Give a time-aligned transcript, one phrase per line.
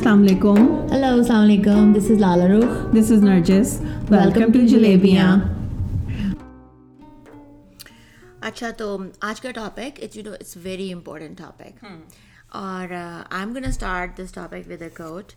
[0.00, 0.58] السلام علیکم۔
[0.90, 2.18] ہلو السلام علیکم۔ This is
[2.48, 3.72] Lalarukh this is Nargis
[4.10, 5.34] welcome to Jalebiyan
[8.40, 11.84] اچھا تو آج کا topic it's you know it's very important topic
[12.48, 12.92] اور
[13.40, 15.32] I'm gonna start this topic with a quote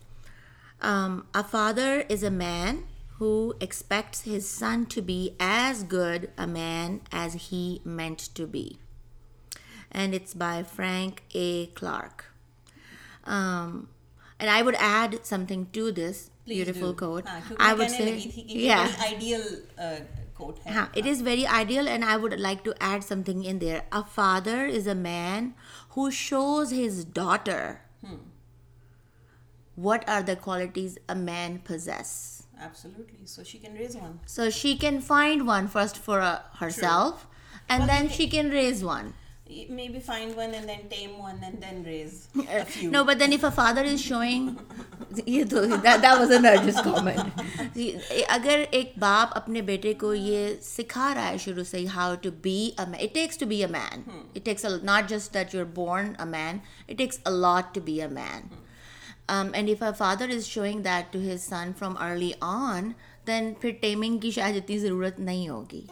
[0.82, 2.82] a father is a man
[3.20, 8.70] who expects his son to be as good a man as he meant to be
[9.92, 12.21] and it's by Frank A Clark
[14.43, 15.15] and I would add
[15.47, 18.18] something to this beautiful quote I would سے
[20.68, 24.01] ہاں it is very ideal and I would like to add something in there a
[24.15, 25.50] father is a man
[25.98, 27.71] who shows his daughter
[29.78, 32.12] what are the qualities a man possesses
[34.28, 36.22] so she can find one first for
[36.70, 37.26] herself
[37.67, 39.12] and then she can raise one
[42.84, 44.58] No, but then if a father is showing,
[45.12, 47.20] that was a nervous comment.
[48.30, 52.58] اگر ایک باپ اپنے بیٹے کو یہ سکھا رہا ہے شروع سے how to be
[52.78, 56.26] it takes to be a man it takes not just that you are born a
[56.28, 56.58] man
[56.88, 58.48] it takes a lot to be a man
[59.28, 62.92] and if a father is showing that to his son from early on
[63.28, 65.86] then پھر timing کی شاید اتنی ضرورت نہیں ہوگی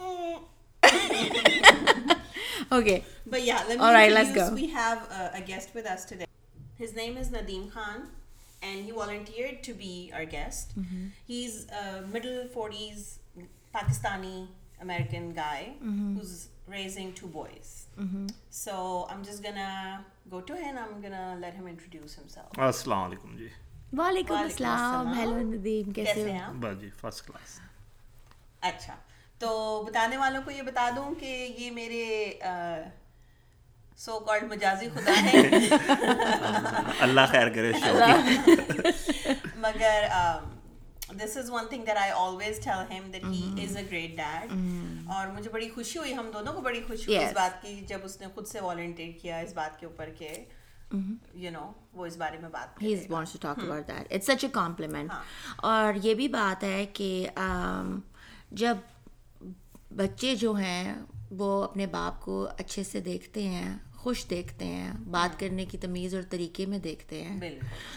[2.70, 3.04] Okay.
[3.26, 4.36] But yeah, let me All right, introduce.
[4.36, 4.54] let's go.
[4.54, 6.26] We have uh, a guest with us today.
[6.78, 8.08] His name is Nadeem Khan,
[8.62, 10.72] and he volunteered to be our guest.
[11.26, 13.18] He's a middle 40s
[13.74, 14.48] Pakistani
[14.80, 17.86] American guy who's raising two boys.
[18.50, 20.78] So I'm just gonna go to him.
[20.78, 22.50] I'm gonna let him introduce himself.
[22.56, 23.48] جی
[23.92, 25.12] السلام.
[25.16, 27.58] Hello Nadeem کیسے کیسے ہو ہیں آپ بس جی first class
[28.60, 28.94] اچھا
[29.42, 32.04] تو بتانے والوں کو یہ بتا دوں کہ یہ میرے
[33.98, 35.40] سو کالڈ مجازی خدا ہے
[37.06, 37.72] اللہ خیر کرے
[39.56, 40.06] مگر
[41.18, 44.52] this is one thing that I always tell him that he is a great dad
[45.08, 47.32] اور مجھے بڑی خوشی ہوئی ہم دونوں کو بڑی خوشی ہوئی اس.
[47.34, 50.32] بات کی جب اس نے خود سے والنٹیئر کیا اس بات کے اوپر کہ
[51.34, 53.12] یو نو وہ اس بارے میں بات ہی کرے گا.
[53.14, 55.12] Wants to talk about that it's such a compliment
[55.72, 57.26] اور یہ بھی بات ہے کہ
[58.62, 58.76] جب
[59.96, 60.94] بچے جو ہیں
[61.30, 66.14] وہ اپنے باپ کو اچھے سے دیکھتے ہیں خوش دیکھتے ہیں بات کرنے کی تمیز
[66.14, 67.40] اور طریقے میں دیکھتے ہیں۔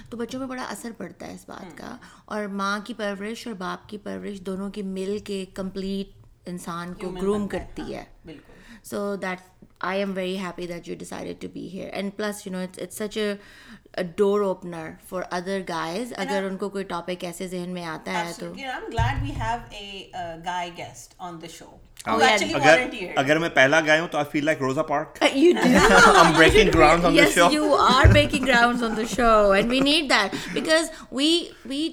[0.09, 3.55] تو بچوں میں بڑا اثر پڑتا ہے اس بات کا۔ اور ماں کی پرورش اور
[3.55, 8.54] باپ کی پرورش دونوں کی مل کے کمپلیٹ انسان کو گروم کرتی ہے۔ بالکل۔
[8.85, 9.39] So that
[9.99, 13.17] I'm very happy that you decided to be here and plus you know it's such
[13.17, 18.23] a door opener for other guys اگر ان کو کوئی ٹاپک ایسے ذہن میں آتا
[18.25, 21.71] ہے تو I'm glad we have a uh, guy guest on the show.
[22.05, 22.31] Who yeah.
[22.31, 25.69] actually اگر میں پہلا گیا ہوں تو I feel like Rosa Park You do.
[26.21, 27.49] I'm breaking ground on the yes, show.
[27.51, 30.35] you are breaking grounds on the show, and we need that.
[30.53, 31.29] Because we
[31.71, 31.83] we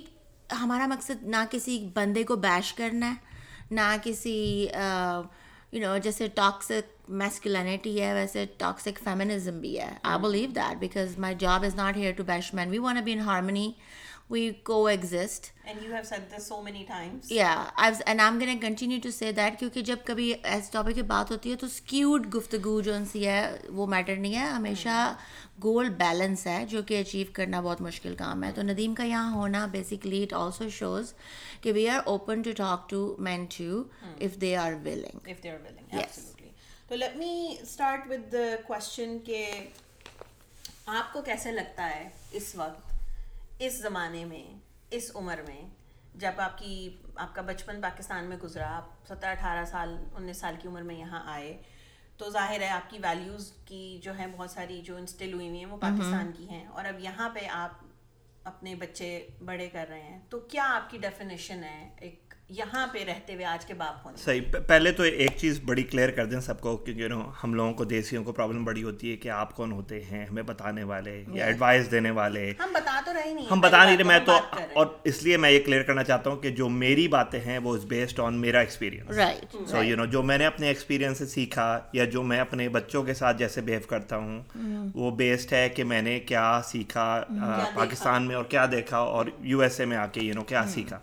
[0.51, 4.67] ہمارا مقصد نہ کسی بندے کو بیش کرنا ہے نہ کسی
[5.73, 11.19] یو نو جیسے ٹاکسک میسکولینٹی ہے، ویسے ٹاکسک فیمنزم بھی ہے۔ I believe that because
[11.19, 13.73] my job is not here to bash men we want be in harmony
[14.87, 17.31] coexist And you have said this so many times.
[17.31, 21.31] یا and I'm gonna continue to say that کیونکہ جب کبھی ایسے topic کی بات
[21.31, 25.15] ہوتی ہے تو اسکیوڈ گفتگو جو ان سی ہے وہ میٹر نہیں ہے ہمیشہ
[25.65, 29.33] گول بیلنس ہے جو کہ اچیو کرنا بہت مشکل کام ہے تو ندیم کا یہاں
[29.33, 31.13] ہونا بیسکلی اٹ آلسو شوز
[31.63, 33.83] کہ we are open to talk to men too
[34.21, 35.99] if they are willing if they're willing.
[36.01, 36.51] Absolutely.
[36.89, 39.45] So let me start with the question کہ
[40.89, 42.92] آپ کو کیسے لگتا ہے اس وقت
[43.59, 44.59] اس زمانے میں
[44.91, 45.69] اس عمر میں
[46.15, 50.57] جب آپ کی آپ کا بچپن پاکستان میں گزرا آپ سترہ اٹھارہ سال انیس سال
[50.63, 51.63] کی عمر میں یہاں آئے
[52.17, 55.59] تو ظاہر ہے آپ کی ویلیوز کی جو ہے بہت ساری جو انسٹل ہوئی ہوئی
[55.59, 57.71] ہیں وہ پاکستان کی ہیں۔ اور اب یہاں پہ آپ
[58.45, 63.03] اپنے بچے بڑے کر رہے ہیں۔ تو کیا آپ کی ڈیفینیشن ہے ایک یہاں پہ
[63.05, 64.41] رہتے ہوئے آج کے باپ ہونے صحیح.
[64.67, 67.85] پہلے تو ایک چیز بڑی کلیئر کر دیں سب کو کہ یو ہم لوگوں کو
[67.85, 71.47] دیسیوں کو پرابلم بڑی ہوتی ہے کہ آپ کون ہوتے ہیں ہمیں بتانے والے یا
[71.47, 74.39] ایڈوائز دینے والے۔ ہم بتا تو رہے نہیں ہم بتا نہیں رہے میں تو
[74.75, 77.75] اور اس لیے میں یہ کلیئر کرنا چاہتا ہوں کہ جو میری باتیں ہیں وہ
[77.77, 81.27] از بیسڈ آن میرا experience right so you know جو میں نے اپنے ایکسپیرینس سے
[81.27, 84.43] سیکھا یا جو میں اپنے بچوں کے ساتھ جیسے بہیو کرتا ہوں
[84.95, 87.25] وہ بیسڈ ہے کہ میں نے کیا سیکھا
[87.75, 90.65] پاکستان میں اور کیا دیکھا اور یو ایس اے میں آ کے یو نو کیا
[90.67, 90.99] سیکھا۔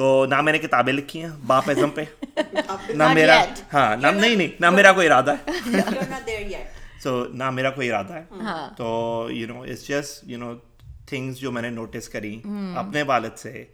[0.00, 2.04] تو نہ میں نے کتابیں لکھی ہیں باپ ازم پہ۔
[2.88, 5.50] نہ میرا ہاں نہ نہیں نہیں نہ میرا کوئی ارادہ ہے۔
[7.02, 8.24] سو نہ میرا کوئی ارادہ ہے۔
[8.76, 10.52] تو you know it's just you know
[11.06, 12.40] things جو میں نے نوٹس کری
[12.76, 13.64] اپنے والد سے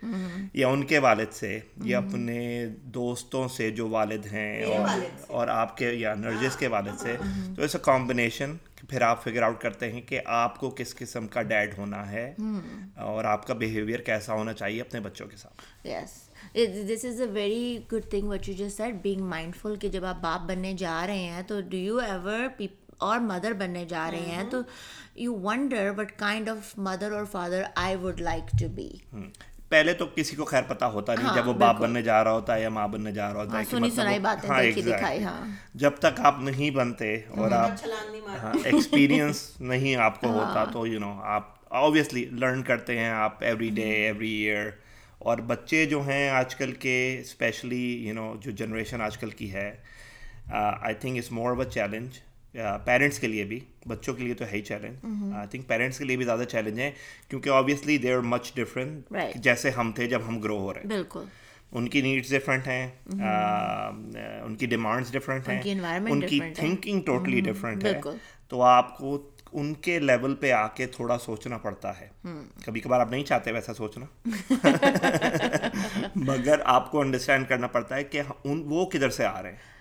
[0.55, 4.89] یا ان کے والد سے یا اپنے دوستوں سے جو والد ہیں اور
[5.27, 7.17] اور آپ کے یا نرجس کے والد سے۔
[7.57, 8.57] تو اٹس اے کمبینیشن
[8.89, 12.35] پھر آپ فگر آؤٹ کرتے ہیں کہ آپ کو کس قسم کا ڈیڈ ہونا ہے
[12.97, 16.27] اور آپ کا بیہیویئر کیسا ہونا چاہیے اپنے بچوں کے ساتھ۔ Yes
[16.89, 19.23] this is a very good thing what you just said being
[19.57, 22.63] mindful کہ جب آپ باپ بننے جا رہے ہیں تو ڈو یو ایور
[22.99, 24.61] اور مدر بننے جا رہے ہیں تو
[25.15, 28.91] you wonder what kind of mother اور father I would like to be
[29.69, 32.55] پہلے تو کسی کو خیر پتا ہوتا نہیں جب وہ باپ بننے جا رہا ہوتا
[32.55, 34.61] ہے یا ماں بننے جا رہا ہوتا ہے کہ سنی مطلب سنائی وہ- باتیں ہاں،
[34.63, 34.99] دیکھی exactly.
[34.99, 39.97] دکھائی ہاں۔ جب تک آپ نہیں بنتے اور آپ چھلانگ نہیں مار ہاں ایکسپیرینس نہیں
[39.97, 44.31] آپ کو ہوتا تو یو نو آپ آبویسلی لرن کرتے ہیں آپ ایوری ڈے ایوری
[44.31, 44.71] ایئر
[45.19, 49.53] اور بچے جو ہیں آج کل کے اسپیشلی یو نو جو جنریشن آج کل کی
[49.53, 49.71] ہے
[50.51, 52.19] I think it's more of a challenge
[52.85, 54.97] parents کے لیے بھی بچوں کے لیے تو ہے ہی چیلنج
[55.35, 56.91] آئی تھنک پیرنٹس کے لیے بھی زیادہ چیلنج ہے
[57.29, 59.13] کیونکہ obviously they are much different.
[59.35, 61.25] جیسے ہم تھے جب ہم گرو ہو رہے ہیں۔ بالکل۔
[61.73, 62.89] ان کی نیڈس ڈفرینٹ ہیں
[64.43, 65.61] ان کی ڈیمانڈس ڈفرینٹ ہیں
[66.13, 67.91] ان کی۔ تھنکنگ ٹوٹلی ڈفرینٹ ہے۔
[68.49, 72.09] تو آپ کو ان کے لیول پہ آ کے تھوڑا سوچنا پڑتا ہے۔
[72.65, 74.29] کبھی کبھار آپ نہیں چاہتے ویسا سوچنا۔
[76.17, 79.76] مگر آپ کو انڈرسٹینڈ کرنا پڑتا ہے کہ ان وہ کدھر سے آ رہے ہیں۔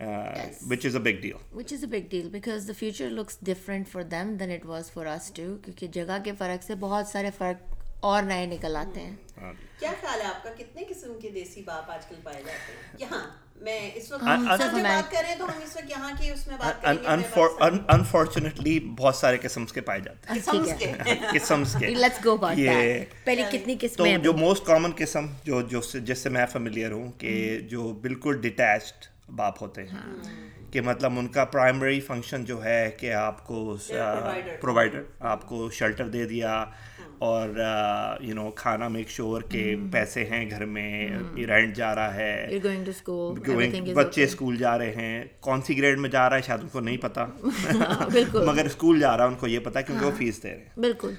[0.00, 3.88] Which is a big deal which is a big deal because the future looks different
[3.88, 7.30] for them then it was for us too کیونکہ جگہ کے فرق سے بہت سارے
[7.38, 7.74] فرق
[8.04, 11.90] اور نئے نکل آتے ہیں کیا خیال ہے آپ کا کتنے قسم کے دیسی باپ
[11.90, 13.26] آج کل پائے جاتے ہیں یہاں
[13.62, 16.46] میں اس وقت ان- سب جو بات کریں تو ہم اس وقت یہاں کی اس
[16.46, 20.34] میں بات کریں گے انفارچونیٹلی بہت سارے قسمس کے پائے جاتے
[20.78, 21.32] کے ہیں
[21.78, 23.76] کے لیٹس گو اباؤٹ یہ دیٹ پہلی کتنی
[24.22, 27.36] جو موسٹ کامن قسم جو جو جس سے میں فیملیئر ہوں کہ
[27.70, 29.06] جو بالکل ڈیٹیچڈ
[29.36, 30.18] باپ ہوتے ہیں۔
[30.72, 33.76] کہ مطلب ان کا پرائمری فنکشن جو ہے کہ آپ کو
[34.60, 36.64] پرووائڈر آپ کو شیلٹر دے دیا۔
[37.18, 37.48] اور
[38.20, 42.48] یو نو کھانا میک شور کہ پیسے ہیں گھر میں رینٹ جا رہا ہے۔
[43.94, 46.80] بچے اسکول جا رہے ہیں۔ کون سی گریڈ میں جا رہا ہے شاید ان کو
[46.80, 47.26] نہیں پتا۔
[48.34, 50.64] مگر اسکول جا رہا ہے ان کو یہ پتا کیونکہ وہ فیس دے رہے ہیں۔
[50.76, 51.14] بالکل۔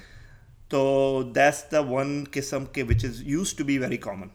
[0.68, 4.28] تو دیٹس دا ون قسم کے which is used to be very common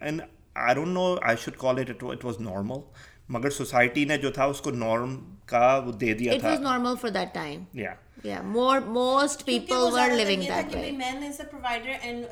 [0.00, 0.22] and
[0.56, 2.80] I don't know I should call it it was normal
[3.28, 5.14] مگر سوسائٹی نے جو تھا اس کو نارم
[5.46, 6.48] کا وہ دے دیا اٹ تھا.
[6.48, 7.94] Was normal for that time یا
[8.24, 10.90] yeah more most people were living that way.
[10.92, 12.24] Man is a provider and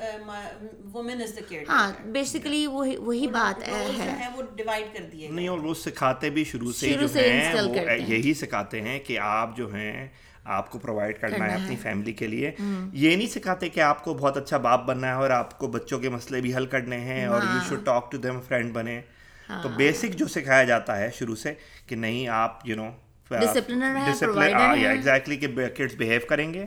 [0.92, 4.28] woman is the care ہاں بیسیکلی وہی وہی بات ہے ہے.
[4.36, 8.34] وہ ڈیوائڈ کر دیے نہیں اور وہ سکھاتے بھی شروع سے ہی جو ہیں۔ یہی
[8.34, 10.08] سکھاتے ہیں کہ آپ جو ہیں
[10.44, 12.50] آپ کو پرووائڈ کرنا ہے اپنی فیملی کے لیے
[12.92, 15.98] یہ نہیں سکھاتے کہ آپ کو بہت اچھا باپ بننا ہے اور آپ کو بچوں
[15.98, 19.00] کے مسئلے بھی حل کرنے ہیں اور you should talk to them friend بنے
[19.48, 21.54] تو بیسک جو سکھایا جاتا ہے شروع سے
[21.86, 22.90] کہ نہیں آپ یو نو۔
[23.30, 25.46] ایگزیکٹلی کہ
[25.76, 26.66] کڈس بہیو کریں گے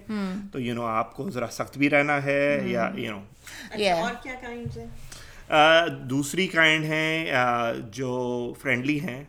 [0.51, 3.21] تو یو نو آپ کو ذرا سخت بھی رہنا ہے یا یو نو.
[3.93, 4.55] اور کیا ہے
[6.09, 7.31] دوسری کائنڈ ہیں
[7.93, 9.23] جو فرینڈلی ہیں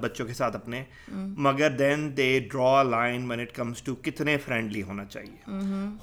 [0.00, 0.82] بچوں کے ساتھ اپنے.
[1.08, 5.52] مگر then they draw line when it comes to کتنے فرینڈلی ہونا چاہیے.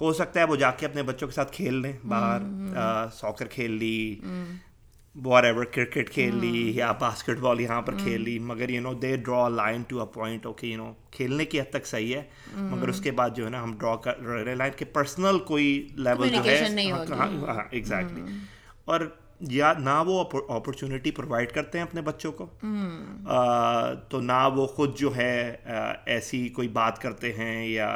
[0.02, 1.94] ہو سکتا ہے وہ جا کے اپنے بچوں کے ساتھ کھیل لیں.
[2.08, 2.42] باہر
[3.14, 4.20] ساکر کھیل لی
[5.16, 8.38] وار ایور کرکٹ کھیل لی یا باسکٹ بال یہاں پر کھیل لی.
[8.40, 11.72] مگر you know they draw line to a point okay you know کھیلنے کی حد
[11.72, 12.24] تک صحیح ہے.
[12.56, 15.88] مگر اس کے بعد جو ہے نا ہم ڈرا کر رہے لائن کہ پرسنل کوئی
[15.96, 18.22] لیول جو ہے نہیں ہوگی۔ ہاں ایگزیکٹلی
[18.86, 19.02] اور
[19.50, 22.46] یا نہ وہ اپرچونیٹی پرووائڈ کرتے ہیں اپنے بچوں کو.
[24.10, 25.56] تو نہ وہ خود جو ہے
[26.06, 27.88] ایسی کوئی بات کرتے ہیں یا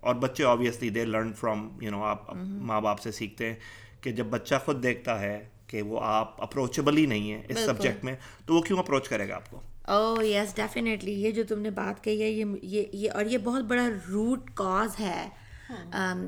[0.00, 3.56] اور بچے obviously they learn from you know آپ ماں باپ سے سیکھتے ہیں
[4.00, 8.04] کہ جب بچہ خود دیکھتا ہے کہ وہ آپ اپروچیبل ہی نہیں ہے اس سبجیکٹ
[8.04, 8.14] میں
[8.46, 11.70] تو وہ کیوں اپروچ کرے گا آپ کو؟ او یس ڈیفینیٹلی یہ جو تم نے
[11.70, 15.28] بات کہی ہے یہ یہ اور یہ بہت بڑا روٹ کاز ہے۔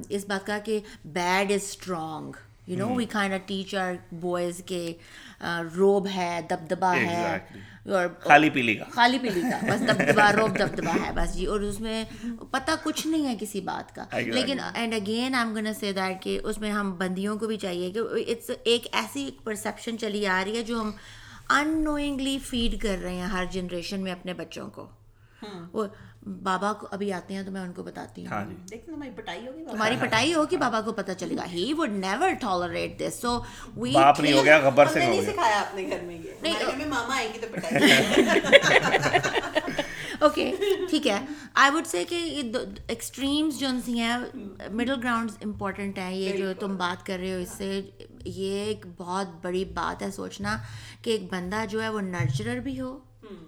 [0.09, 2.33] اس بات کا کہ bad is strong
[2.69, 4.93] you know we kind of teach our boys کے
[5.75, 7.39] روب ہے دبدبا ہے
[8.21, 11.81] خالی پیلی کا خالی پیلی کا بس دبدبا روب دبدبا ہے بس جی اور اس
[11.81, 12.05] میں
[12.51, 16.39] پتہ کچھ نہیں ہے کسی بات کا لیکن and again I'm gonna say that کہ
[16.45, 20.57] اس میں ہم بندیوں کو بھی چاہیے کہ اٹس ایک ایسی پرسیپشن چلی آ رہی
[20.57, 20.91] ہے جو ہم
[21.51, 24.87] ان نوئنگلی فیڈ کر رہے ہیں ہر جنریشن میں اپنے بچوں کو
[25.73, 25.87] وہ
[26.43, 29.11] بابا کو ابھی آتے ہیں تو میں ان کو بتاتی ہوں۔ ہاں جی۔ دیکھنا ہماری
[29.11, 33.21] پٹائی ہوگی تمہاری پٹائی ہوگی بابا کو پتہ چلے گا۔ He would never tolerate this
[33.21, 33.39] so
[33.77, 36.77] we باپ نہیں ہو گیا غبر ہم سے نہیں سکھایا اپنے گھر میں یہ۔ گھر
[36.77, 37.93] میں ماما آئے گی تو پٹائی
[40.21, 40.53] اوکے
[40.91, 41.19] ٹھیک ہے۔
[41.55, 42.43] آئی وڈ سے کہ
[42.89, 44.17] ایکسٹریمس جو ہیں
[44.71, 47.81] مڈل گراؤنڈ امپورٹنٹ ہیں۔ یہ جو تم بات کر رہے ہو اس سے
[48.25, 50.57] یہ ایک بہت بڑی بات ہے سوچنا
[51.03, 52.99] کہ ایک بندہ جو ہے وہ نرچرر بھی ہو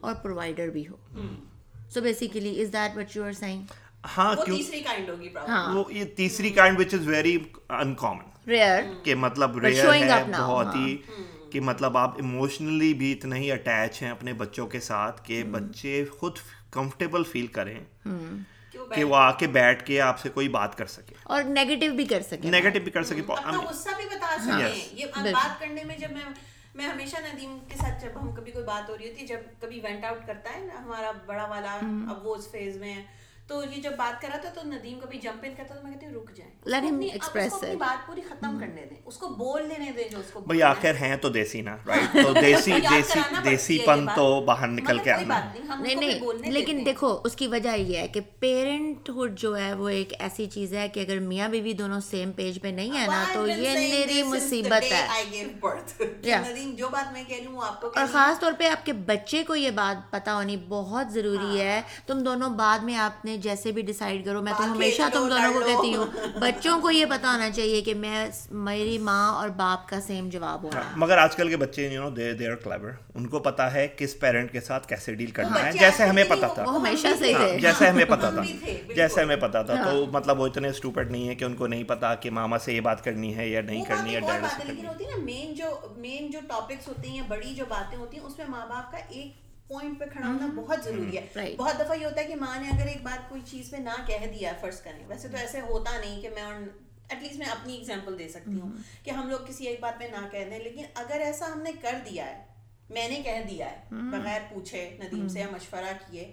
[0.01, 0.97] اور پرووائڈر بھی ہو۔
[1.95, 3.63] So basically is that what you are saying
[4.17, 4.59] ہاں کیوں؟
[5.75, 7.39] وہ یہ تیسری kind which is very
[8.47, 13.53] rare کہ مطلب ریئر ہے بہت ہی ہاں۔ کہ مطلب آپ ایموشنلی بھی اتنا ہی
[13.53, 16.39] اٹیچ ہیں اپنے بچوں کے ساتھ کہ بچے خود
[16.71, 17.81] کمفرٹیبل فیل کریں
[18.73, 22.05] کہ وہ آ کے بیٹھ کے آپ سے کوئی بات کر سکے۔ اور نیگیٹو بھی
[22.05, 24.37] کر سکے۔ نیگیٹو بھی کر سکے۔ غصہ بھی بتا
[24.93, 26.21] یہ بات کرنے میں جب میں
[26.81, 29.41] میں ہمیشہ ندیم کے ساتھ جب ہم کبھی کوئی بات ہو رہی ہوتی ہے جب
[29.61, 31.75] کبھی وینٹ آؤٹ کرتا ہے نا ہمارا بڑا والا
[32.11, 33.03] اب وہ اس فیز میں ہے۔
[33.51, 35.93] تو یہ جب بات کر رہا تھا تو ندیم کبھی جمپ ان کرتا تو میں
[35.93, 36.51] کہتی ہوں رک جائیں
[37.07, 37.77] اس express کو اپنی.
[37.77, 40.63] بات پوری ختم کرنے دیں اس کو بول لینے دیں جو اس کو ہے.
[40.63, 44.07] آخر ہیں تو دیسی نا رائٹ تو دیسی دیسی دیسی پن.
[44.17, 46.85] تو باہر نکل کے آنا نہیں ہم نہیں لیکن.
[46.87, 50.75] دیکھو اس کی وجہ یہ ہے کہ پیرنٹ ہوڈ جو ہے وہ ایک ایسی چیز
[50.75, 54.23] ہے کہ اگر میاں بیوی دونوں سیم پیج پہ نہیں ہے نا تو یہ میری
[54.23, 55.07] مصیبت ہے
[56.77, 58.07] جو بات میں کہہ آپ کو اور.
[58.13, 62.19] خاص طور پہ آپ کے بچے کو یہ بات پتا ہونی بہت ضروری ہے تم
[62.19, 65.61] دونوں بعد میں آپ نے جیسے بھی ڈیسائیڈ کرو میں تو ہمیشہ تم دونوں کو
[65.61, 65.95] کہتی.
[65.97, 66.07] ہوں
[66.41, 68.27] بچوں کو یہ پتا ہونا چاہیے کہ میں
[68.63, 72.11] میری ماں اور باپ کا سیم جواب ہونا مگر آج کل کے بچے you know
[72.11, 75.59] they they are clever ان کو پتا ہے کس پیرنٹ کے ساتھ کیسے ڈیل کرنا
[75.59, 78.31] ہے بچے جیسے ہمیں پتا تھا۔ وہ ہمیشہ سے ہی ہاں، تھے۔ جیسے ہمیں پتا
[78.31, 78.43] تھا.
[78.95, 81.85] جیسے ہمیں پتا تھا تو مطلب وہ اتنے اسٹوپڈ نہیں ہے کہ ان کو نہیں
[81.85, 85.05] پتا کہ ماما سے یہ بات کرنی ہے یا نہیں کرنی ہے ڈیڈ لیکن ہوتی
[85.05, 88.39] نا مین جو مین جو ٹاپکس ہوتے ہیں یا بڑی جو باتیں ہوتی ہیں اس
[88.39, 91.57] میں ماں باپ کا ایک پوائنٹ پہ کھڑا ہونا بہت ضروری ہے۔ Right.
[91.57, 93.97] بہت دفعہ یہ ہوتا ہے کہ ماں نے اگر ایک بات کوئی چیز پہ نہ
[94.07, 97.77] کہہ دیا فرض کریں ویسے تو ایسے ہوتا نہیں کہ میں ایٹ لیسٹ میں اپنی
[97.77, 98.71] اگزامپل دے سکتی ہوں
[99.03, 101.73] کہ ہم لوگ کسی ایک بات پہ نہ کہہ دیں لیکن اگر ایسا ہم نے
[101.81, 102.43] کر دیا ہے
[102.91, 106.25] میں نے کہہ دیا ہے بغیر پوچھے ندیم سے یا مشورہ کیے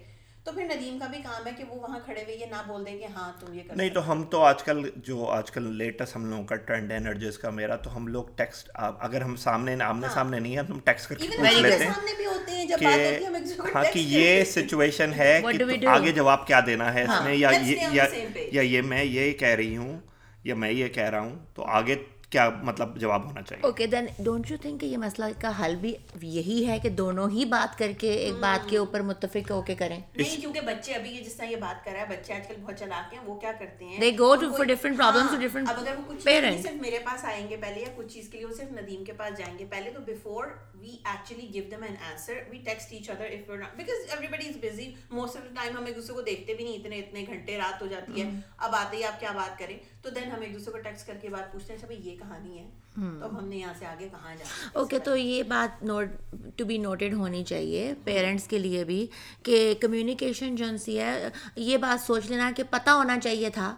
[0.48, 2.86] تو پھر ندیم کا بھی کام ہے کہ وہ وہاں کھڑے ہوئے یہ نہ بول
[2.86, 5.76] دیں کہ ہاں تم یہ کر نہیں تو ہم تو آج کل جو آج کل
[5.76, 9.36] لیٹسٹ ہم لوگوں کا ٹرینڈ ہے نرجس کا میرا تو ہم لوگ ٹیکسٹ اگر ہم
[9.36, 12.52] سامنے آمنے سامنے نہیں ہے ہم ٹیکسٹ کر کے پوچھ لیتے ہیں سامنے بھی ہوتے
[12.52, 14.44] ہیں جب بات ہوتی ہے ہم ایک دوسرے کہ ہاں کہ یہ.
[14.44, 15.86] سچویشن ہے کہ?
[15.86, 18.48] آگے جواب کیا دینا ہے اس میں same page.
[18.52, 19.98] یا یہ میں یہ کہہ رہی ہوں
[20.44, 21.96] یا میں یہ کہہ رہا ہوں تو آگے
[22.32, 25.76] کیا مطلب جواب ہونا چاہیے؟ Okay then don't you think کہ یہ مسئلہ کا حل
[25.76, 29.62] بھی یہی ہے کہ دونوں ہی بات کر کے ایک بات کے اوپر متفق ہو
[29.62, 32.34] کے کریں؟ نہیں کیونکہ بچے ابھی یہ جس طرح یہ بات کر رہا ہے بچے
[32.34, 34.70] آج کل بہت چلاک ہیں وہ کیا کرتے ہیں؟ They go to- وہ for کوئی-
[34.70, 36.22] different problems to ہاں، different اب اگر وہ کچھ
[36.62, 39.12] صرف میرے پاس آئیں گے پہلے یا کچھ چیز کے لیے وہ صرف ندیم کے
[39.12, 40.44] پاس جائیں گے پہلے تو before
[40.80, 44.56] we actually give them an answer we text each other if your because everybody is
[44.62, 47.58] busy most of the time ہم ایک دوسرے کو دیکھتے بھی نہیں اتنے اتنے گھنٹے
[47.58, 50.54] رات ہو جاتی ہے اب آتے ہی آپ کیا بات کریں تو دین ہم ایک
[50.54, 53.38] دوسرے کو ٹیکسٹ کر کے بات پوچھتے ہیں اچھا بھائی یہ کہانی ہے تو اب
[53.38, 56.08] ہم نے یہاں سے آگے کہاں جانا اوکے تو یہ بات نوٹ
[56.56, 59.06] ٹو بی نوٹڈ ہونی چاہیے پیرنٹس کے لیے بھی
[59.42, 63.74] کہ کمیونیکیشن جو سی ہے یہ بات سوچ لینا کہ پتہ ہونا چاہیے تھا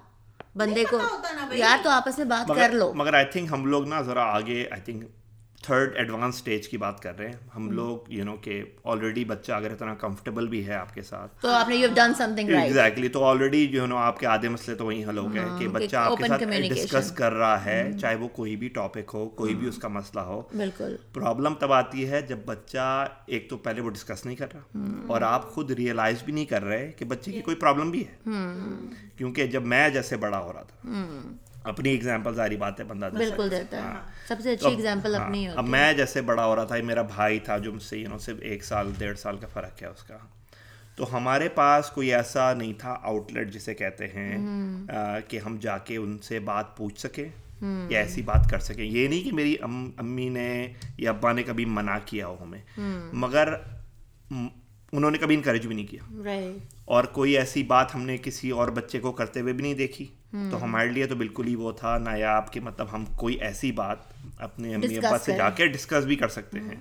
[0.57, 0.99] بندے کو۔
[1.53, 4.65] یار تو آپس میں بات کر لو مگر آئی تھنک ہم لوگ نا ذرا آگے
[4.71, 5.05] I think
[5.63, 9.53] third advance stage کی بات کر رہے ہیں۔ ہم لوگ یو نو کہ آلریڈی بچہ
[9.53, 12.51] اگر اتنا کمفرٹیبل بھی ہے آپ کے ساتھ۔ تو آپ نے you done something
[12.51, 15.69] exactly تو آلریڈی جو نو آپ کے آدھے مسئلے تو وہیں حل ہو گئے کہ
[15.69, 16.45] بچہ آپ کے ساتھ.
[16.45, 20.21] ڈسکس کر رہا ہے چاہے وہ کوئی بھی ٹاپک ہو کوئی بھی اس کا مسئلہ
[20.21, 24.47] ہو۔ بالکل۔ پرابلم تب آتی ہے جب بچہ ایک تو پہلے وہ ڈسکس نہیں کر
[24.55, 28.05] رہا اور آپ خود ریئلائز بھی نہیں کر رہے کہ بچے کی کوئی پرابلم بھی
[28.07, 28.31] ہے۔
[29.17, 30.89] کیونکہ جب میں جیسے بڑا ہو رہا تھا۔
[31.65, 35.25] اپنی اگزامپل ساری بات ہے بندہ بالکل۔ دیتا ہے۔ ہاں۔ سب سے اچھی اگزامپل ہاں،
[35.25, 38.09] اپنی اب میں جیسے بڑا ہو رہا تھا میرا بھائی تھا جو مجھ سے یو
[38.09, 40.19] نو صرف ایک سال ڈیڑھ سال کا فرق ہے اس کا۔
[40.97, 44.39] تو ہمارے پاس کوئی ایسا نہیں تھا آؤٹ لیٹ جسے کہتے ہیں
[45.29, 47.29] کہ ہم جا کے ان سے بات پوچھ سکیں
[47.89, 49.57] یا ایسی بات کر سکیں۔ یہ نہیں کہ میری
[49.99, 52.61] امی نے یا ابا نے کبھی منع کیا ہو ہمیں۔
[53.13, 53.55] مگر
[54.93, 56.03] انہوں نے کبھی انکریج بھی نہیں کیا۔
[56.85, 60.07] اور کوئی ایسی بات ہم نے کسی اور بچے کو کرتے ہوئے بھی نہیں دیکھی۔
[60.51, 63.97] تو ہمارے لیے تو بالکل ہی وہ تھا نایاب کہ مطلب ہم کوئی ایسی بات
[64.39, 66.77] اپنے امی ابا سے جا کے ڈسکس بھی کر سکتے ہیں۔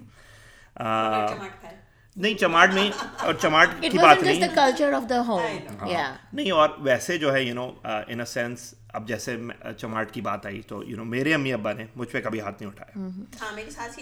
[2.15, 5.41] نہیں چماٹ نہیں اور چماٹ کی بات نہیں۔ کلچر آف دا ہوم
[5.87, 7.71] یا نہیں اور ویسے جو ہے you know
[8.07, 9.37] in a sense اب جیسے
[9.77, 12.63] چماٹ کی بات آئی تو یو نو میرے امی ابا نے مجھ پہ کبھی ہاتھ
[12.63, 13.07] نہیں اٹھایا۔
[13.41, 13.57] ہاں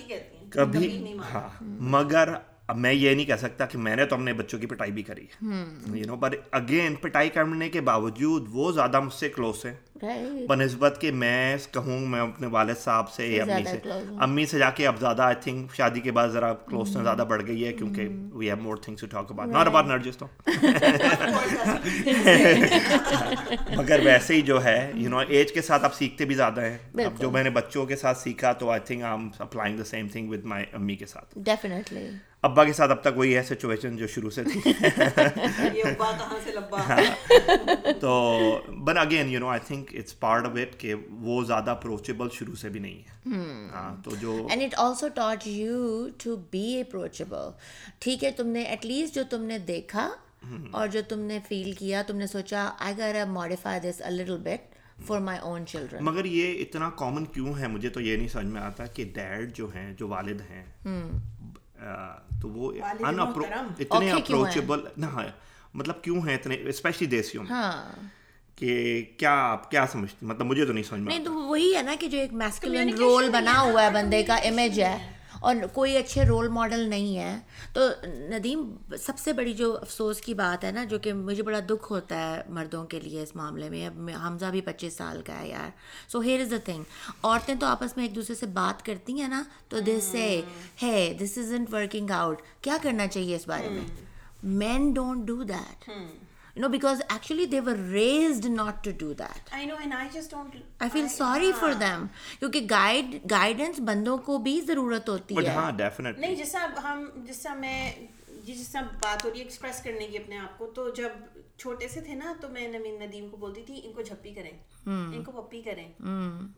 [0.07, 2.29] کہتی ہیں۔ کبھی ہاں مگر
[2.67, 5.03] اب میں یہ نہیں کہہ سکتا کہ میں نے تو اپنے بچوں کی پٹائی بھی
[5.03, 5.45] کری ہے۔
[5.97, 9.75] یو نو پر اگین پٹائی کرنے کے باوجود وہ زیادہ مجھ سے کلوز ہیں۔
[10.47, 13.77] بنسبت کہ میں کہوں میں اپنے والد صاحب سے امی سے
[14.19, 17.41] امی سے جا کے اب زیادہ آئی تھنک شادی کے بعد ذرا کلوز زیادہ بڑھ
[17.47, 20.25] گئی ہے کیونکہ we have more things to talk about not about Nargis تو
[23.75, 26.77] مگر ویسے ہی جو ہے یو نو ایج کے ساتھ آپ سیکھتے بھی زیادہ ہیں۔
[27.05, 30.07] اب جو میں نے بچوں کے ساتھ سیکھا تو I think I'm applying the same
[30.07, 32.07] thing with my امی کے ساتھ۔ ڈیفینیٹلی
[32.41, 34.59] ابا کے ساتھ اب تک وہی ہے سچویشن جو شروع سے تھی۔
[35.73, 36.99] یہ ابا کہاں سے لبا؟
[37.99, 38.11] تو
[38.83, 42.27] but again you know I think think it's part of it کہ وہ زیادہ اپروچیبل
[42.33, 43.73] شروع سے بھی نہیں ہے۔ hmm.
[43.73, 47.49] ہاں، تو جو and it also taught you to be approachable
[47.99, 50.09] ٹھیک ہے تم نے ایٹ لیسٹ جو تم نے دیکھا
[50.49, 50.65] hmm.
[50.71, 54.37] اور جو تم نے فیل کیا تم نے سوچا I gotta modify this a little
[54.37, 54.75] bit
[55.07, 58.45] for my own children مگر یہ اتنا کامن کیوں ہے؟ مجھے تو یہ نہیں سمجھ
[58.45, 61.19] میں آتا کہ ڈیڈ جو ہیں جو والد ہیں hmm.
[62.41, 65.05] تو وہ اتنے اپروچیبل نہ
[65.73, 68.07] مطلب کیوں ہیں اتنے اسپیشلی دیسیوں میں۔ ہاں۔
[68.57, 71.95] کہ کیا آپ کیا سمجھتے مطلب مجھے تو نہیں سمجھ نہیں تو وہی ہے نا
[71.99, 76.23] کہ جو ایک میسکولن رول بنا ہوا ہے بندے کا امیج ہے اور کوئی اچھے
[76.23, 77.39] رول ماڈل نہیں ہے۔
[77.73, 81.59] تو ندیم سب سے بڑی جو افسوس کی بات ہے نا جو کہ مجھے بڑا
[81.69, 85.39] دکھ ہوتا ہے مردوں کے لیے اس معاملے میں اب حمزہ بھی پچیس سال کا
[85.41, 85.69] ہے یار۔
[86.11, 86.83] So here is the thing
[87.23, 90.41] عورتیں تو آپس میں ایک دوسرے سے بات کرتی ہیں نا تو دس سے
[90.81, 93.85] ہے this is ain't working out کیا کرنا چاہیے اس بارے میں؟
[94.43, 95.89] Man don't do that
[96.57, 102.05] no because actually they were raised not to do that I feel sorry for them
[102.39, 105.55] کیونکہ گائیڈ گائیڈنس بندوں کو بھی ضرورت ہوتی ہے
[106.17, 107.91] نہیں جیسا ہم جیسا میں
[108.43, 111.09] یہ جس طرح بات ہو رہی ہے ایکسپریس کرنے کی اپنے آپ کو تو جب
[111.57, 114.51] چھوٹے سے تھے نا تو میں نوین ندیم کو بولتی تھی ان کو جھپی کریں
[114.85, 115.87] ان کو پپی کریں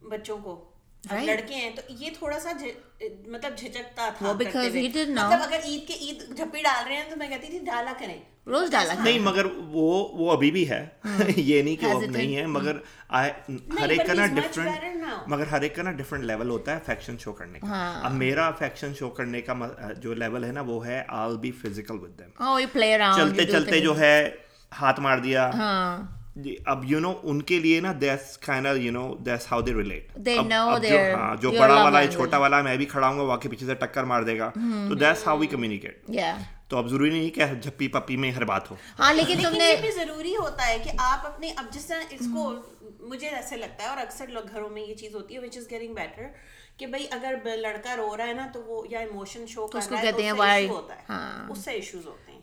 [0.02, 0.64] بچوں کو
[1.04, 2.52] لڑکے تو یہ تھوڑا سا
[3.28, 3.54] مطلب
[11.38, 12.78] یہ نہیں ہے مگر
[13.82, 14.26] ہر ایک کا نا
[15.28, 17.68] مگر ہر ایک کا ڈفرینٹ لیول ہوتا ہے فیکشن شو کرنے کا۔
[18.10, 19.54] میرا افیکشن شو کرنے کا
[19.98, 21.04] جو لیول ہے نا وہ ہے
[23.18, 24.30] چلتے چلتے جو ہے
[24.82, 25.52] ہاتھ مار دیا۔
[26.66, 28.38] اب یو نو ان کے لیے نا this
[28.78, 30.18] you know this how they relate
[31.42, 33.76] جو بڑا والا ہے چھوٹا والا ہے میں بھی کھڑا ہوں گا واقعی پیچھے سے
[33.76, 34.50] ٹکر مار دے گا
[34.90, 36.08] تو دیس ہاؤ وی کمیونیکیٹ
[36.68, 39.92] تو اب ضروری نہیں کہ جھپی پپی میں ہر بات ہو ہاں لیکن تم نے
[39.96, 42.54] ضروری ہوتا ہے کہ آپ اپنے اب جس طرح اس کو
[43.00, 45.70] مجھے ایسے لگتا ہے اور اکثر لوگ گھروں میں یہ چیز ہوتی ہے وچ از
[45.72, 46.24] گیٹنگ بیٹر
[46.80, 50.02] کہ بھائی اگر لڑکا رو رہا ہے نا تو وہ یا ایموشن شو کر رہا
[50.02, 52.40] ہے تو ایشو ہوتا ہے۔ ہاں۔ اس سے ایشوز ہوتے ہیں۔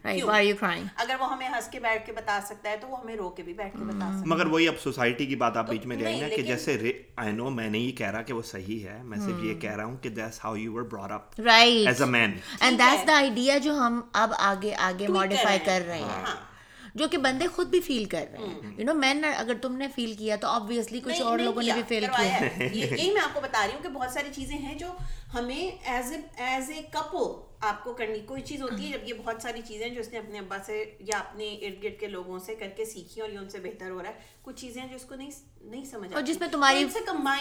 [0.97, 3.43] اگر وہ ہمیں ہنس کے بیٹھ کے بتا سکتا ہے تو وہ ہمیں رو کے
[3.43, 5.97] بھی بیٹھ کے بتا سکتا ہے۔ مگر وہی اب سوسائٹی کی بات آپ بیچ میں
[5.97, 9.19] لے نا کہ جیسے آئی نو میں نہیں کہہ رہا کہ وہ صحیح ہے۔ میں
[9.19, 9.61] صرف یہ hmm.
[9.61, 12.78] کہہ رہا ہوں کہ that's how you were brought up right as a man and
[12.78, 16.56] that's the idea جو ہم اب آگے آگے ماڈیفائی کر رہے ہیں۔ ہاں۔
[16.96, 18.72] جو کہ بندے خود بھی فیل کر رہے ہیں.
[18.78, 21.82] یو نو مین اگر تم نے فیل کیا تو آبویسلی کچھ اور لوگوں نے بھی
[21.88, 22.38] فیل کیا.
[22.61, 24.92] یہی میں آپ کو بتا رہی ہوں کہ بہت ساری چیزیں ہیں جو
[25.35, 27.26] ہمیں as a as a couple
[27.61, 30.19] آپ کو کرنی کوئی چیز ہوتی ہے جب یہ بہت ساری چیزیں جو اس نے
[30.19, 33.38] اپنے ابا سے یا اپنے ارد گرد کے لوگوں سے کر کے سیکھی اور یہ
[33.38, 36.23] ان سے بہتر ہو رہا ہے کچھ چیزیں جو اس کو نہیں نہیں سمجھ اور
[36.23, 36.85] جس میں تمہاری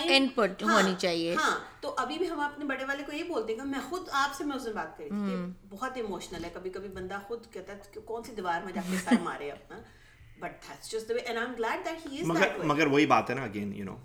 [0.07, 3.23] ان پٹ ہاں، ہونی چاہیے۔ ہاں تو ابھی بھی ہم اپنے بڑے والے کو یہ
[3.23, 5.35] بولتے ہیں کہ میں خود آپ سے میں اس دن بات کری تھی
[5.69, 8.81] بہت ایموشنل ہے کبھی کبھی بندہ خود کہتا ہے کہ کون سی دیوار میں جا
[8.91, 9.81] کے سر مارے اپنا۔
[12.63, 13.95] مگر وہی بات ہے نا اگین یو نو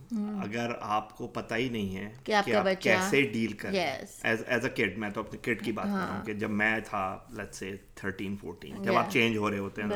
[0.42, 5.38] اگر آپ کو پتہ ہی نہیں ہے کہ آپ کیسے ڈیل کرٹ میں تو اپنے
[5.42, 6.24] کٹ کی بات کر رہا ہوں ہاں.
[6.24, 9.88] کہ جب میں تھا لٹ سے تھرٹین فورٹین جب آپ چینج ہو رہے ہوتے ہیں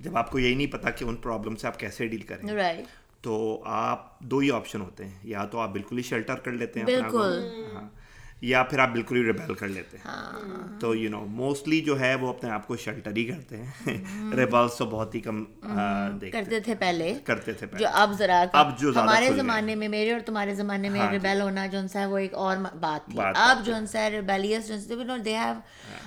[0.00, 2.82] جب آپ کو یہی نہیں پتا کہ ان پرابلم سے آپ کیسے ڈیل کریں
[3.20, 5.18] تو آپ دو ہی آپشن ہوتے ہیں.
[5.22, 7.50] یا تو آپ بالکل ہی شیلٹر کر لیتے ہیں بالکل.
[7.74, 7.88] ہاں.
[8.40, 12.00] یا پھر آپ بالکل ہی ریبیل کر لیتے ہیں۔ ہاں۔ تو یو نو موسٹلی جو
[12.00, 15.44] ہے وہ اپنے آپ کو شیلٹر ہی کرتے ہیں۔ ہاں۔ ریبلس تو بہت ہی کم
[15.62, 20.12] ہاں۔ کرتے تھے پہلے۔ کرتے تھے جو اب ذرا اب جو ہمارے زمانے میں میرے
[20.12, 23.74] اور تمہارے زمانے میں جی۔ ریبیل ہونا جو ہے وہ ایک اور بات اب جو
[23.94, 25.54] ہے ریبیلیس جو they have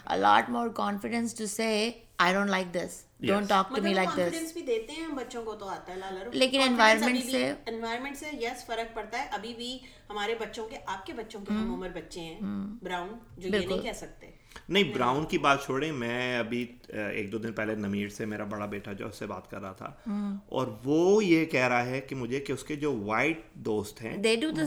[0.05, 1.91] a lot more confidence to say
[2.23, 5.53] I don't like this don't talk to me like this بھی دیتے ہیں بچوں کو
[5.53, 9.77] تو آتا ہے لیکن انوائرمنٹ سے انوائرمنٹ سے یس فرق پڑتا ہے ابھی بھی
[10.09, 12.39] ہمارے بچوں کے آپ کے بچوں کے ہم عمر بچے ہیں
[12.83, 14.31] براؤن جو یہ نہیں کہہ سکتے
[14.69, 18.65] نہیں براؤن کی بات چھوڑیں میں ابھی ایک دو دن پہلے نمیر سے میرا بڑا
[18.65, 22.01] بیٹا جو اس سے بات کر رہا تھا۔ ہاں۔ اور وہ یہ کہہ رہا ہے
[22.01, 24.17] کہ مجھے کہ اس کے جو وائٹ دوست ہیں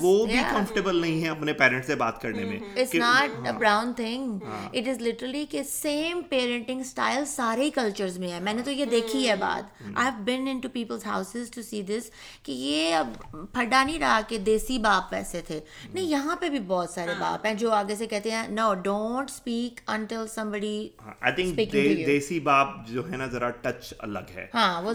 [0.03, 3.93] وہ بھی کمفرٹیبل نہیں ہیں اپنے پیرنٹ سے بات کرنے میں۔ It's not a brown
[3.93, 4.39] thing
[4.73, 8.85] it is literally کہ سیم پیرنٹنگ سٹائل سارے کلچرز میں ہے۔ میں نے تو یہ
[8.85, 12.11] دیکھی ہے بات۔ I have been into people's houses to see this
[12.43, 13.07] کہ یہ اب
[13.53, 15.61] پھڈا نہیں رہا کہ دیسی باپ ویسے تھے۔
[15.95, 19.31] نہیں یہاں پہ بھی بہت سارے باپ ہیں جو آگے سے کہتے ہیں no don't
[19.31, 20.89] speak until some بڑی
[22.17, 24.47] دیسی باپ جو ہے نا ذرا ٹچ الگ ہے۔
[24.85, 24.93] وہ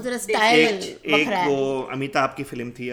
[1.04, 1.86] ایک وہ
[2.38, 2.92] کی فلم تھی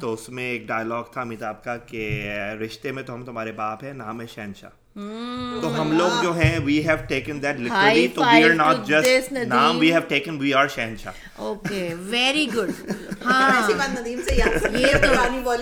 [0.00, 2.30] تو اس میں ایک ڈائلگ تھا امیتاب کا کہ
[2.64, 6.58] رشتے میں تو ہم تمہارے باپ ہیں نام ہے شہنشاہ۔ تو ہم لوگ جو ہیں
[6.58, 10.52] we have taken that literally تو وی آر ناٹ جسٹ نام we have taken we
[10.54, 12.70] are شہنشاہ اوکے ویری گڈ
[13.24, 14.94] ہاں بات ندیم سے یاد یہ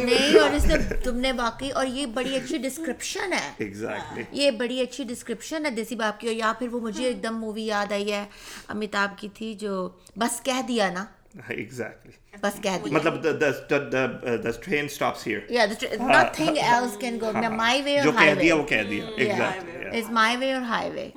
[0.05, 4.51] نہیں اور اس نے تم نے باقی اور یہ بڑی اچھی ڈسکرپشن ہے ایگزیکٹلی یہ
[4.51, 7.65] بڑی اچھی ڈسکرپشن ہے دیسی باپ کی اور یا پھر وہ مجھے ایک دم مووی
[7.65, 8.25] یاد آئی ہے
[8.69, 11.05] امیتاب کی تھی جو بس کہہ دیا نا
[11.49, 12.13] exactly.
[12.41, 15.43] بس کہہ دیا مطلب uh, the train stops here.
[15.49, 17.33] Yeah the tra- uh, nothing else can go.
[17.63, 19.07] My way or highway جو کہہ دیا وہ کہہ دیا.
[19.27, 19.79] Exactly.
[19.93, 21.09] It's my way or highway.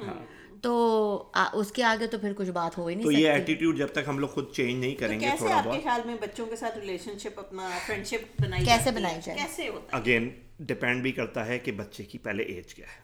[0.61, 3.87] تو اس کے آگے تو پھر کچھ بات ہو ہی نہیں تو یہ ایٹیٹیوڈ جب
[3.87, 6.55] تک ہم لوگ خود چینج نہیں کریں گے کیسے آپ کے خیال میں بچوں کے
[6.55, 11.01] ساتھ ریلیشن شپ اپنا فرینڈ شپ بنائی کیسے بنائی جائے کیسے ہوتا ہے؟ اگین ڈیپینڈ
[11.01, 13.03] بھی کرتا ہے کہ بچے کی پہلے ایج کیا ہے.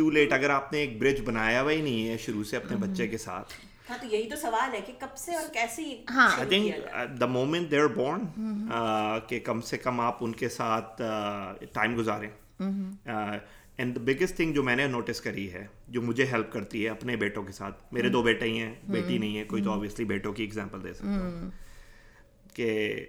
[0.00, 2.76] too late اگر آپ نے ایک برج بنایا ہوا ہی نہیں ہے شروع سے اپنے
[2.76, 3.52] بچے کے ساتھ۔
[3.90, 7.26] ہاں تو یہی تو سوال ہے کہ کب سے اور کیسے ہاں۔ I think the
[7.26, 8.24] moment they are born
[9.28, 11.02] کہ کم سے کم آپ ان کے ساتھ
[11.72, 12.30] ٹائم گزاریں۔
[13.76, 16.90] اینڈ دا بگیسٹ تھنگ جو میں نے نوٹس کری ہے جو مجھے ہیلپ کرتی ہے
[16.90, 20.04] اپنے بیٹوں کے ساتھ میرے دو بیٹے ہی ہیں بیٹی نہیں ہے کوئی تو آبویسلی
[20.04, 21.50] بیٹوں کی ایگزامپل دے سکتا ہوں۔
[22.54, 23.06] کہ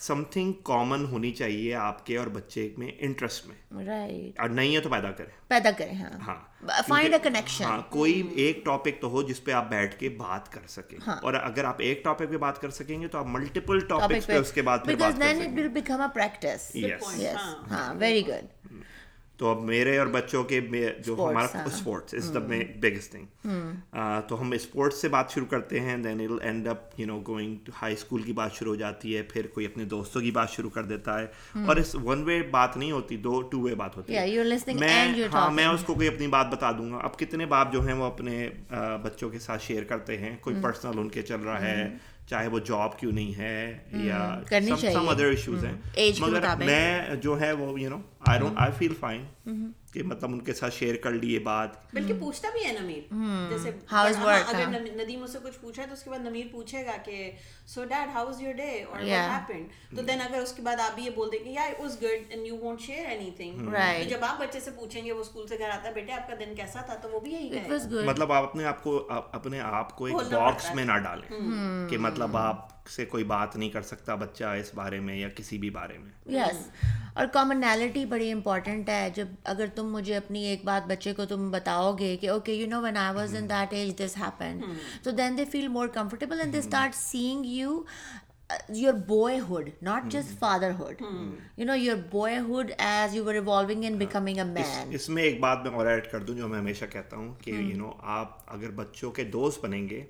[0.00, 4.76] سم تھنگ کامن ہونی چاہیے آپ کے اور بچے میں انٹرسٹ میں۔ رائٹ اور نہیں
[4.76, 9.00] ہے تو پیدا کریں۔ پیدا کریں ہاں۔ ہاں۔ فائنڈ اے کنیکشن ہاں کوئی ایک ٹاپک
[9.00, 12.04] تو ہو جس پہ آپ بیٹھ کے بات کر سکیں۔ ہاں۔ اور اگر آپ ایک
[12.04, 14.96] ٹاپک پہ بات کر سکیں گے تو آپ ملٹیپل ٹاپکس پہ اس کے بعد پھر
[14.96, 17.14] بات کر سکیں۔ Become a practice Yes.
[17.18, 17.36] Yes
[17.70, 18.72] ہاں۔ ویری گڈ
[19.36, 20.60] تو اب میرے اور بچوں کے
[21.04, 22.38] جو ہمارا۔ Sports is the
[22.80, 23.24] biggest thing
[24.28, 27.56] تو ہم اسپورٹس سے بات شروع کرتے ہیں then will end up you know going
[27.64, 30.50] to high school کی بات شروع ہو جاتی ہے پھر کوئی اپنے دوستوں کی بات
[30.50, 31.26] شروع کر دیتا ہے۔
[31.66, 35.50] اور اس ون وے بات نہیں ہوتی دو ٹو وے بات ہوتی and میں ہاں
[35.50, 35.66] میں.
[35.66, 38.50] اس کو کوئی اپنی بات بتا دوں گا۔ اب کتنے باپ جو ہیں وہ اپنے
[39.02, 41.88] بچوں کے ساتھ شیئر کرتے ہیں کوئی پرسنل ان کے چل رہا ہے۔
[42.30, 44.40] چاہے وہ جاب کیوں نہیں ہے یا
[44.80, 45.72] چاہیے۔ ادر ایشوز ہیں۔
[46.30, 46.40] مگر.
[46.66, 49.24] میں جو ہے وہ you know I don't I feel fine
[49.94, 53.14] کہ مطلب ان کے ساتھ شیئر کر لیے بات۔ بلکہ پوچھتا بھی ہے نمیر۔
[53.50, 53.70] جیسے
[54.48, 57.30] اگر ندیم اس سے کچھ پوچھا ہے تو اس کے بعد نمیر پوچھے گا کہ
[57.66, 59.28] so dad how is your day اور Yeah.
[59.30, 61.96] ہیپنڈ تو دین اگر اس کے بعد آپ بھی یہ بول دیں کہ یا was
[62.02, 64.08] good and you won't share anything Right.
[64.08, 66.34] جب آپ بچے سے پوچھیں گے وہ اسکول سے گھر آتا ہے بیٹے آپ کا
[66.40, 69.60] دن کیسا تھا؟ تو وہ بھی یہی اٹ کہے مطلب آپ اپنے آپ کو اپنے
[69.60, 71.28] آپ کو ایک باکس۔ میں نہ ڈالیں
[71.90, 75.58] کہ مطلب آپ سے کوئی بات نہیں کر سکتا بچہ اس بارے میں یا کسی
[75.58, 76.68] بھی بارے میں۔ یس
[77.14, 81.50] اور کامنالٹی بڑی امپورٹنٹ ہے۔ جب اگر تم مجھے اپنی ایک بات بچے کو تم
[81.50, 84.60] بتاؤ گے کہ okay you know when I was in that age this happen
[85.02, 87.82] تو then they feel more comfortable and they start seeing you
[88.70, 88.92] your
[89.40, 90.38] boyhood not just
[90.78, 91.00] fatherhood
[91.58, 91.96] you know your
[92.38, 95.86] boyhood as you were evolving in becoming a man اس میں ایک بات میں اور
[95.86, 99.24] add کر دوں جو میں ہمیشہ کہتا ہوں کہ یو نو آپ اگر بچوں کے
[99.30, 100.02] دوست بنیں گے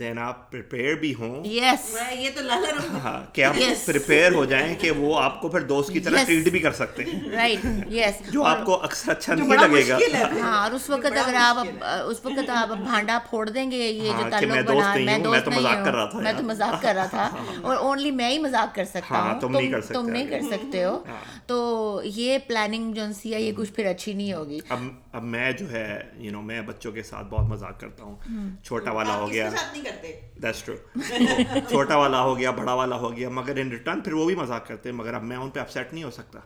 [0.00, 3.54] دین آپ پریپیئر بھی ہوں یس یہ تو رہا ہاں کہ آپ
[3.86, 6.26] پریپیئر ہو جائیں کہ وہ آپ کو پھر دوست کی طرح Yes.
[6.26, 9.98] ٹریٹ بھی کر سکتے ہیں رائٹ یس جو آپ کو اکثر اچھا نہیں لگے گا
[10.40, 11.58] ہاں اور اس وقت اگر آپ
[12.04, 14.94] اس وقت آپ بھانڈا پھوڑ دیں گے یہ جو ہاں، کہ میں تعلق دوست بنا
[14.94, 16.82] نہیں میں ہوں، میں دوست تو نہیں مذاق کر رہا تھا ہوں میں تو۔ مذاق
[16.82, 19.80] کر رہا تھا اور اونلی میں ہی مذاق کر سکتا ہاں، ہوں۔ تم نہیں کر
[19.80, 21.04] سکتے تم نہیں کر سکتے ہو۔
[21.46, 24.78] تو یہ پلاننگ جو سی ہے یہ کچھ پھر اچھی نہیں ہوگی۔ اب
[25.12, 28.16] اب میں جو ہے یو نو میں بچوں کے ساتھ بہت مذاق کرتا ہوں۔
[28.64, 30.74] چھوٹا والا ہو گیا۔ ساتھ نہیں کرتے؟ دیٹس ٹرو
[31.68, 34.66] چھوٹا والا ہو گیا بڑا والا ہو گیا مگر ان ریٹرن پھر وہ بھی مذاق
[34.66, 36.38] کرتے ہیں۔ مگر اب میں ان پہ اپسیٹ نہیں ہو سکتا۔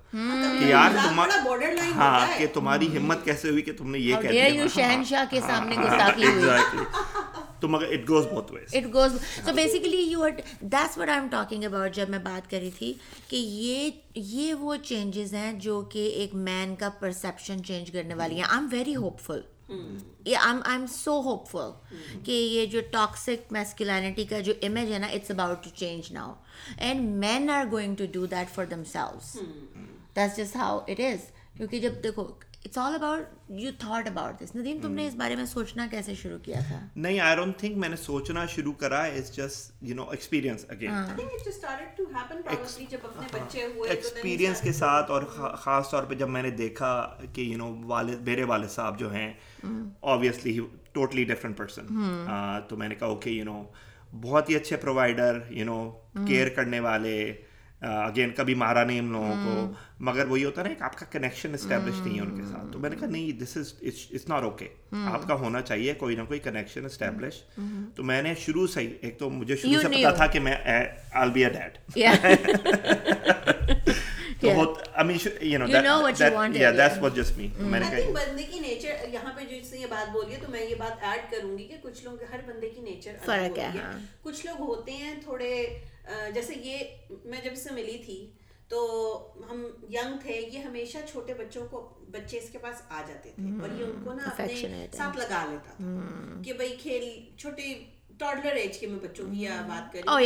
[0.61, 0.91] کہ یار
[1.97, 5.77] ہاں۔ کہ تمہاری ہمت کیسے ہوئی کہ تم نے یہ کہہ دیا؟ شہنشاہ کے سامنے
[5.77, 6.85] گستاخی ہوئی۔
[7.61, 9.13] تو مگر اٹ گوز بہت ways it goes
[9.45, 12.93] so basically you it that's what I am talking about جب میں بات کری تھی
[13.29, 18.35] کہ یہ یہ وہ چینجز ہیں جو کہ ایک مین کا پرسیپشن چینج کرنے والی
[18.35, 18.43] ہیں.
[18.43, 19.41] I am very hopeful
[19.71, 21.71] I am so hopeful
[22.25, 26.35] کہ یہ جو ٹاکسک میسکولینٹی کا جو امیج ہے نا it's about to change now
[26.79, 29.37] and men are going to do that for themselves
[30.17, 32.25] that's just how it is کیونکہ جب دیکھو
[32.67, 36.15] it's all about you thought about this Nadeem تم نے اس بارے میں سوچنا کیسے
[36.15, 39.95] شروع کیا تھا نہیں آئی ڈونٹ تھنک میں نے سوچنا شروع کرا it's just you
[39.95, 40.91] know experience again
[43.89, 45.23] experience کے ساتھ اور
[45.59, 46.93] خاص طور پہ جب میں نے دیکھا
[47.33, 49.33] کہ یو نو والد میرے والد صاحب جو ہیں
[49.65, 50.59] آبویسلی
[50.93, 51.87] ٹوٹلی ڈفرینٹ پرسن
[52.69, 53.63] تو میں نے کہا اوکے یو نو
[54.21, 55.79] بہت ہی اچھے پرووائڈر یو نو
[56.27, 57.17] کیئر کرنے والے
[57.81, 61.55] اگین کبھی مارا نہیں ہم لوگوں کو مگر وہی ہوتا نا کہ آپ کا کنیکشن
[61.55, 64.43] اسٹیبلش نہیں ہے ان کے ساتھ تو میں نے کہا نہیں this is it's not
[64.43, 64.69] okay
[65.07, 67.43] آپ کا ہونا چاہیے کوئی نہ کوئی کنیکشن اسٹیبلش
[67.97, 70.55] تو میں نے شروع سے ہی ایک تو مجھے شروع سے پتا تھا کہ میں
[71.15, 71.79] آل بی اے ڈیڈ
[74.41, 76.77] تو بہت I mean, you know, You know what you that- wanted, yeah, yeah.
[76.79, 77.49] that's what just me.
[77.61, 80.39] میں نے کہا بندے کی نیچر یہاں پہ جو اس نے یہ بات بولی ہے
[80.41, 83.59] تو میں یہ بات ایڈ کروں گی کہ کچھ لوگ ہر بندے کی نیچر فرق
[83.59, 83.71] ہے
[84.23, 85.53] کچھ لوگ ہوتے ہیں تھوڑے
[86.35, 86.79] جیسے یہ
[87.25, 88.31] میں جب سے ملی تھی
[88.69, 88.79] تو
[89.51, 93.43] ہم ینگ تھے یہ ہمیشہ چھوٹے بچوں کو بچے اس کے پاس آ جاتے تھے۔
[93.61, 94.55] اور یہ ان کو نا اپنے
[94.97, 97.75] ساتھ لگا لیتا تھا کہ بھائی کھیل چھوٹے
[98.19, 100.21] ٹاڈلر ایج کے میں بچوں کی بات کر Oh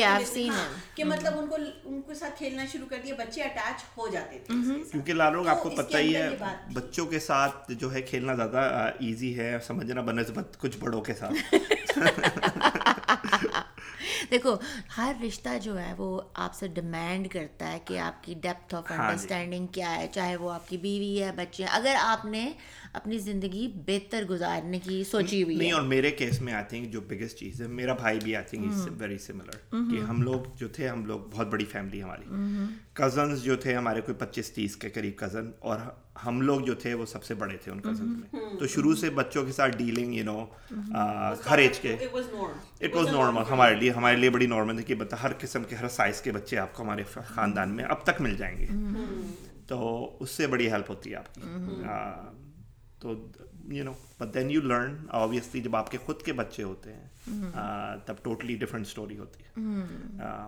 [0.51, 0.69] ہاں،.
[0.95, 4.39] کہ مطلب ان کو ان کے ساتھ کھیلنا شروع کر دیا بچے اٹیچ ہو جاتے
[4.39, 7.93] تھے ساتھ۔ کیونکہ لال لوگ آپ کو پتہ ہی ہے بات بچوں کے ساتھ جو
[7.95, 11.55] ہے کھیلنا زیادہ ایزی ہے سمجھنا بنسبت کچھ بڑوں کے ساتھ۔
[14.31, 14.55] دیکھو
[14.97, 18.91] ہر رشتہ جو ہے وہ آپ سے ڈیمانڈ کرتا ہے کہ آپ کی ڈیپتھ آف۔
[18.91, 22.53] انڈرسٹینڈنگ کیا ہے چاہے وہ آپ کی بیوی ہے بچے ہیں۔ اگر آپ نے
[22.93, 27.01] اپنی زندگی بہتر گزارنے کی سوچی ہوئی نہیں اور میرے کیس میں آئی تھنک جو
[27.01, 30.69] بگیسٹ چیز ہے میرا بھائی بھی I think is very similar کہ ہم لوگ جو
[30.69, 32.23] تھے ہم لوگ بہت بڑی فیملی ہماری۔
[32.93, 35.79] کزنس جو تھے ہمارے کوئی پچیس تیس کے قریب کزن اور
[36.27, 39.11] ہم لوگ جو تھے وہ سب سے بڑے تھے ان کزنس میں۔ تو شروع سے
[39.11, 40.45] بچوں کے ساتھ ڈیلنگ یو نو
[41.51, 41.97] ہر ایج کے.
[42.81, 45.89] اٹ واز نارمل ہمارے لیے ہمارے لیے بڑی نارمل ہے۔ کہ ہر قسم کے ہر
[45.89, 48.67] سائز کے بچے آپ کو ہمارے خاندان میں اب تک مل جائیں گے۔
[49.67, 51.41] تو اس سے بڑی ہیلپ ہوتی ہے آپ کی۔
[53.01, 53.29] تو
[53.73, 57.09] you know but then you learn obviously جب آپ کے خود کے بچے ہوتے ہیں
[58.07, 59.53] تب ٹوٹلی ڈفرینٹ اسٹوری ہوتی ہے۔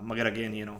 [0.02, 0.78] مگر اگین یو نو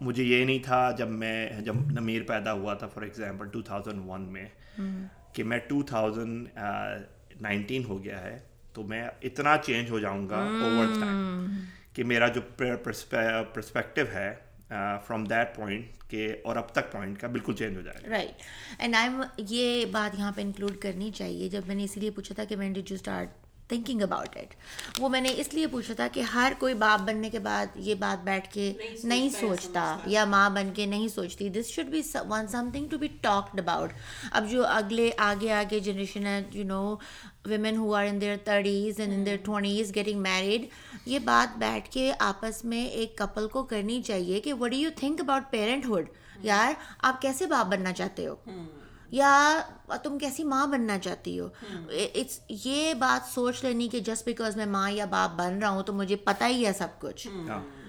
[0.00, 4.02] مجھے یہ نہیں تھا جب میں جب نمیر پیدا ہوا تھا for example two thousand
[4.06, 4.46] one میں
[5.32, 6.48] کہ میں ٹو تھاؤزنڈ
[7.40, 8.38] نائنٹین ہو گیا ہے
[8.72, 11.46] تو میں اتنا چینج ہو جاؤں گا اوور ٹائم
[11.92, 14.34] کہ میرا جو پرسپیکٹو ہے
[15.06, 18.42] فرام دیٹ پوائنٹ کے اور اب تک پوائنٹ کا بالکل چینج ہو جائے گا۔ رائٹ
[18.78, 22.34] اینڈ آئی یہ بات یہاں پہ انکلوڈ کرنی چاہیے۔ جب میں نے اسی لیے پوچھا
[22.34, 23.37] تھا کہ when did you start
[23.68, 24.54] thinking about it
[24.98, 27.94] وہ میں نے اس لیے پوچھا تھا کہ ہر کوئی باپ بننے کے بعد یہ
[27.94, 28.72] بات بیٹھ کے
[29.04, 33.08] نہیں سوچتا یا ماں بن کے نہیں سوچتی۔ This should be one something to be
[33.20, 33.92] talked about
[34.32, 36.82] اب جو اگلے آگے آگے جنریشن ہے you know
[37.46, 40.66] women who are in their thirties and in their twenties getting married
[41.06, 44.90] یہ بات بیٹھ کے آپس میں ایک کپل کو کرنی چاہیے کہ what do you
[44.96, 45.50] think about
[45.86, 46.08] parenthood
[46.42, 48.34] یار آپ کیسے باپ بننا چاہتے ہو؟
[49.10, 49.60] یا
[50.02, 51.48] تم کیسی ماں بننا چاہتی ہو؟
[51.90, 55.82] اٹس یہ بات سوچ لینی کہ جسٹ بیکاز میں ماں یا باپ بن رہا ہوں
[55.82, 57.28] تو مجھے پتہ ہی ہے سب کچھ۔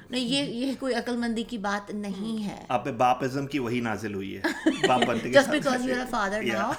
[0.10, 3.80] نہیں یہ یہ کوئی عقل مندی کی بات نہیں ہے۔ آپ پہ باپزم کی وہی
[3.80, 4.42] نازل ہوئی ہے۔
[4.88, 6.72] باپ بنتے just because you are father now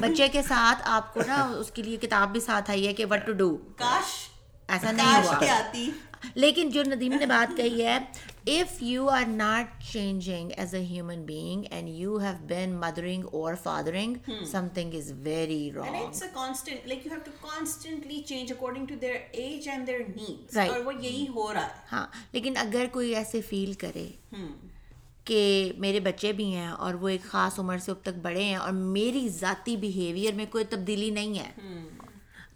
[0.00, 3.04] بچے کے ساتھ آپ کو نا اس کے لیے کتاب بھی ساتھ آئی ہے کہ
[3.04, 4.30] وٹ ٹو ڈو کاش۔
[4.68, 5.90] ایسا نہیں ہوا۔ آتی۔
[6.34, 7.98] لیکن جو ندیم نے بات کہی ہے
[8.48, 13.54] if you are not changing as a human being and you have been mothering اور
[13.62, 14.30] fathering
[14.74, 18.86] something is very And wrong it's a constant, like you have to constantly change according
[18.86, 20.56] to their age and their needs.
[20.56, 20.70] Right.
[20.70, 24.08] اور وہ یہی ہو رہا ہے ہاں لیکن اگر کوئی ایسے فیل کرے
[25.24, 28.56] کہ میرے بچے بھی ہیں اور وہ ایک خاص عمر سے اب تک بڑے ہیں
[28.56, 31.50] اور میری ذاتی بیہیویئر میں کوئی تبدیلی نہیں ہے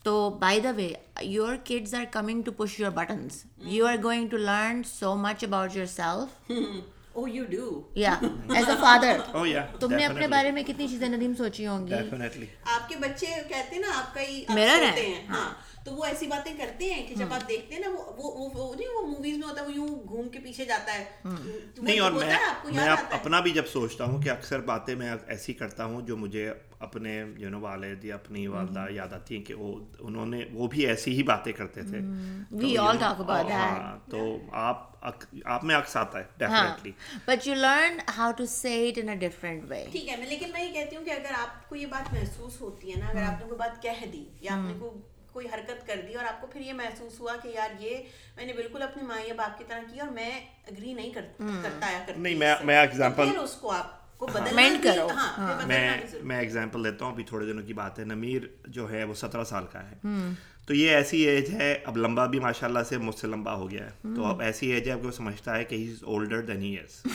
[0.03, 4.29] تو by the way your kids are coming to push your buttons you are going
[4.29, 6.41] to learn so much about yourself
[9.81, 10.27] تم نے اپنے.
[10.27, 11.95] بارے میں کتنی چیزیں ندیم سوچی ہوں گی.
[11.95, 15.51] آپ کے بچے کہتے ہیں نا آپ کا ہی میرا ہے، ہیں ہاں
[15.85, 18.75] تو وہ ایسی باتیں کرتے ہیں کہ جب آپ دیکھتے ہیں نا وہ وہ وہ
[18.75, 22.13] نہیں وہ موویز میں ہوتا ہے وہ یوں گھوم کے پیچھے جاتا ہے نہیں اور
[22.13, 26.53] میں اپنا بھی جب سوچتا ہوں کہ اکثر باتیں میں ایسی کرتا ہوں جو مجھے
[26.83, 30.67] اپنے یو نو والد یا اپنی والدہ یاد آتی ہیں کہ وہ انہوں نے وہ
[30.69, 32.01] بھی ایسی ہی باتیں کرتے تھے۔
[32.53, 33.79] We all talk about that.
[33.79, 34.91] ہاں تو آپ
[35.45, 36.93] آپ میں عکس آتا ہے ہاں۔ Definitely
[37.27, 40.53] but you learn how to say it in a different way ٹھیک ہے میں لیکن
[40.53, 43.23] میں یہ کہتی ہوں کہ اگر آپ کو یہ بات محسوس ہوتی ہے نا اگر
[43.23, 45.01] آپ نے کوئی بات کہہ دی یا آپ نے کوئی
[45.33, 47.99] کوئی حرکت کر دی اور آپ کو پھر یہ محسوس ہوا کہ یار یہ
[48.37, 50.31] میں نے بالکل اپنی ماں یا باپ کی طرح کی اور میں
[50.67, 54.02] اگری نہیں کرتا نہیں میں میں ایگزامپل اس کو آپ
[54.83, 55.07] کرو.
[55.09, 58.43] ہاں پھر بدلنا میں میں ایگزامپل دیتا ہوں ابھی تھوڑے دنوں کی بات ہے۔ نمیر
[58.67, 59.95] جو ہے وہ سترہ سال کا ہے۔
[60.67, 63.71] تو یہ ایسی ایج ہے اب لمبا بھی ماشاء اللہ سے مجھ سے لمبا ہو
[63.71, 66.63] گیا ہے۔ تو اب ایسی ایج ہے وہ سمجھتا ہے کہ ہی از اولڈر دین
[66.63, 67.07] ہی از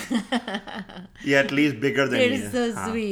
[1.26, 2.42] یا ایٹ لیسٹ بگر دین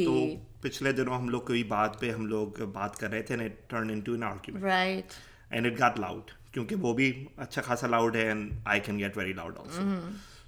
[0.04, 0.26] تو.
[0.60, 3.36] پچھلے دنوں ہم لوگ کوئی بات پہ ہم لوگ بات کر رہے تھے
[3.68, 5.12] turn into an argument right
[5.50, 9.16] and it got loud کیونکہ وہ بھی اچھا خاصا لاؤڈ ہے and I can get
[9.16, 9.82] very loud also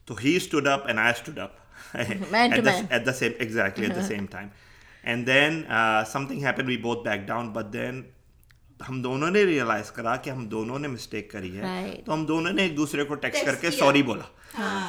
[0.05, 1.53] تو he stood up and I stood up
[2.31, 2.87] Man to man.
[2.91, 4.51] at the same exactly at the same time
[5.05, 8.01] and then uh, something happened we both back down but then
[8.89, 11.63] ہم دونوں نے realise کرا کہ ہم دونوں نے mistake کری ہے.
[12.05, 13.71] تو ہم دونوں نے ایک دوسرے کو ٹیکسٹ کر کے.
[13.71, 14.25] سوری بولا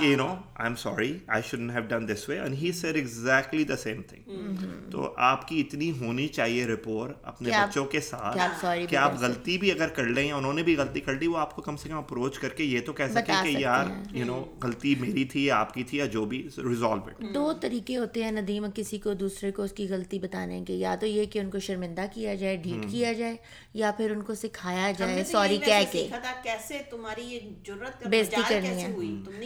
[0.02, 3.63] you know I am sorry I shouldn't have done this way and he said exactly
[3.63, 4.56] the same thing
[4.91, 8.38] تو آپ کی اتنی ہونی چاہیے رپور اپنے بچوں کے ساتھ
[8.89, 11.38] کہ آپ۔ غلطی بھی اگر کر لیں یا انہوں نے بھی غلطی کر لی وہ
[11.38, 13.86] آپ کو کم سے کم اپروچ کر کے یہ تو کہہ سکیں بتا کہ یار۔
[14.12, 17.54] یو نو غلطی میری تھی یا آپ کی تھی یا جو بھی ریزالو اٹ دو
[17.62, 21.06] طریقے ہوتے ہیں ندیم کسی کو دوسرے کو اس کی غلطی بتانے کے یا تو
[21.06, 23.36] یہ کہ ان کو شرمندہ کیا جائے ڈھیٹ کیا جائے
[23.74, 26.08] یا پھر ان کو سکھایا جائے سوری کہہ کے۔
[26.43, 28.88] کیسے تمہاری یہ جرت بےزتی کرنی ہے۔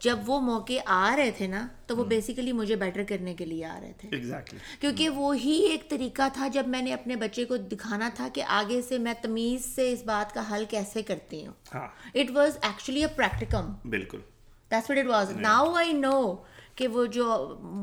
[0.00, 3.64] جب وہ موقع آ رہے تھے نا تو وہ بیسیکلی مجھے بیٹر کرنے کے لیے
[3.64, 7.56] آ رہے تھے۔ ایگزیکٹلی کیونکہ وہی ایک طریقہ تھا جب میں نے اپنے بچے کو
[7.72, 11.52] دکھانا تھا کہ آگے سے میں تمیز سے اس بات کا حل کیسے کرتی ہوں۔
[11.74, 14.18] ہاں۔ It was actually a practicum بالکل۔
[14.70, 16.34] That's what it was now I know
[16.74, 17.24] کہ وہ جو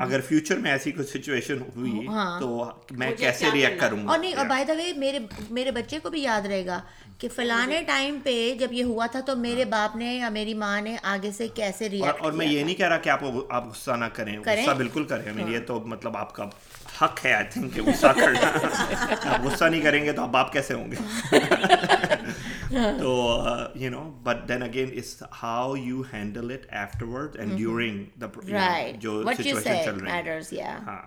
[0.01, 2.07] اگر فیوچر میں ایسی کوئی سچویشن ہوئی
[2.39, 5.99] تو میں کیسے ریئیکٹ کروں گا؟ اور نہیں اور بائی دا وے میرے میرے بچے
[5.99, 6.81] کو بھی یاد رہے گا
[7.19, 10.81] کہ فلانے ٹائم پہ جب یہ ہوا تھا تو میرے باپ نے یا میری ماں
[10.81, 13.91] نے آگے سے کیسے ریئیکٹ اور میں یہ نہیں کہہ رہا کہ آپ آپ غصہ
[13.91, 16.45] نہ کریں غصہ بالکل کریں۔ مین یہ تو مطلب آپ کا
[17.01, 18.39] حق ہے آئی تھنک کہ غصہ کرنا۔
[19.33, 20.95] آپ غصہ نہیں کریں گے تو آپ باپ کیسے ہوں گے؟
[22.99, 23.37] تو
[23.75, 26.73] you know but then again is how you handle it
[27.05, 28.27] afterward and during the
[28.99, 31.01] جو سچویشن چل رہی ہے ہاں۔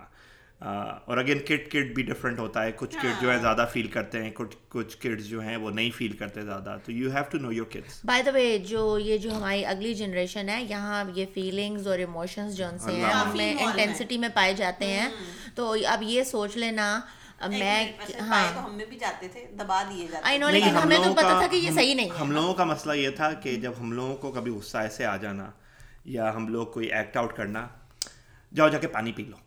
[0.61, 4.23] اور اگین کٹ کٹ بھی ڈفرینٹ ہوتا ہے۔ کچھ کٹ جو ہے زیادہ فیل کرتے
[4.23, 7.37] ہیں کچھ کچھ کڈس جو ہیں وہ نہیں فیل کرتے زیادہ۔ تو you have to
[7.37, 11.25] know your kids by the way جو یہ جو ہماری اگلی جنریشن ہے یہاں یہ
[11.33, 15.09] فیلنگز اور ایموشنز جو ان سے ہیں میں انٹینسٹی میں پائے جاتے ہیں۔
[15.55, 16.99] تو اب یہ سوچ لینا
[17.49, 21.13] میں ہاں۔ ہم میں بھی جاتے تھے دبا دیے جاتے آئی نو لیکن ہمیں تو
[21.13, 23.71] پتا تھا کہ یہ صحیح نہیں ہے۔ ہم لوگوں کا مسئلہ یہ تھا کہ جب
[23.79, 25.49] ہم لوگوں کو کبھی غصہ ایسے آ جانا
[26.05, 27.67] یا ہم لوگ کوئی ایکٹ آؤٹ کرنا
[28.53, 29.37] جاؤ جا کے پانی پی لو۔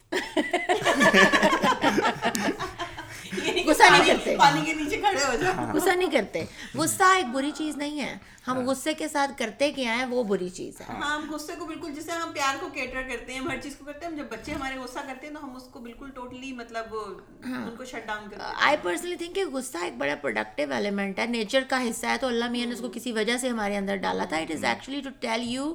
[3.67, 7.51] غصہ نہیں کرتے پانی کے نیچے کھڑے ہو جاؤ غصہ نہیں کرتے غصہ ایک بری
[7.55, 11.31] چیز نہیں ہے ہم غصے کے ساتھ کرتے کیا ہے وہ بری چیز ہے ہم
[11.31, 14.17] غصے کو بالکل جیسے ہم پیار کو کیٹر کرتے ہیں ہر چیز کو کرتے ہیں
[14.17, 17.85] جب بچے ہمارے غصہ کرتے ہیں تو ہم اس کو بالکل ٹوٹلی مطلب ان کو
[17.85, 21.83] شٹ ڈاؤن کرتے آئی پرسنلی تھنک کہ غصہ ایک بڑا پروڈکٹیو ایلیمنٹ ہے نیچر کا
[21.89, 24.37] حصہ ہے تو اللہ میاں نے اس کو کسی وجہ سے ہمارے اندر ڈالا تھا
[24.37, 25.75] it is actually to tell you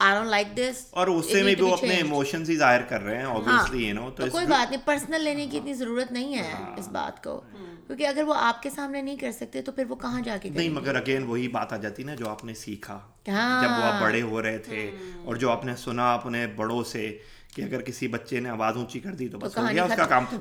[0.00, 3.16] I don't like this اور غصے میں بھی وہ اپنے ایموشنز ہی ظاہر کر رہے
[3.18, 6.52] ہیں obviously you know تو کوئی بات نہیں پرسنل لینے کی اتنی ضرورت نہیں ہے
[6.76, 7.40] اس بات کو.
[7.86, 10.50] کیونکہ اگر وہ آپ کے سامنے نہیں کر سکتے تو پھر وہ کہاں جا کے
[10.50, 12.98] نہیں مگر اگین وہی بات آ جاتی نا جو آپ نے سیکھا.
[13.28, 13.62] ہاں.
[13.62, 14.90] جب وہ آپ بڑے ہو رہے تھے
[15.24, 17.18] اور جو آپ نے سنا اپنے بڑوں سے
[17.54, 20.06] کہ اگر کسی بچے نے آواز اونچی کر دی تو بس ہو گیا اس کا
[20.06, 20.36] کام۔ تو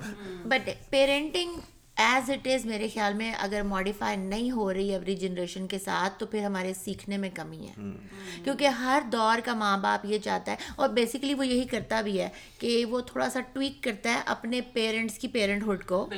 [0.46, 1.60] but parenting
[2.00, 6.20] as it is میرے خیال میں اگر ماڈیفائی نہیں ہو رہی ایوری جنریشن کے ساتھ
[6.20, 7.74] تو پھر ہمارے سیکھنے میں کمی ہے۔
[8.44, 12.22] کیونکہ ہر دور کا ماں باپ یہ چاہتا ہے اور بیسیکلی وہ یہی کرتا بھی
[12.22, 16.10] ہے کہ وہ تھوڑا سا ٹویک کرتا ہے اپنے پیرنٹس کی پیرنٹ ہوڈ کو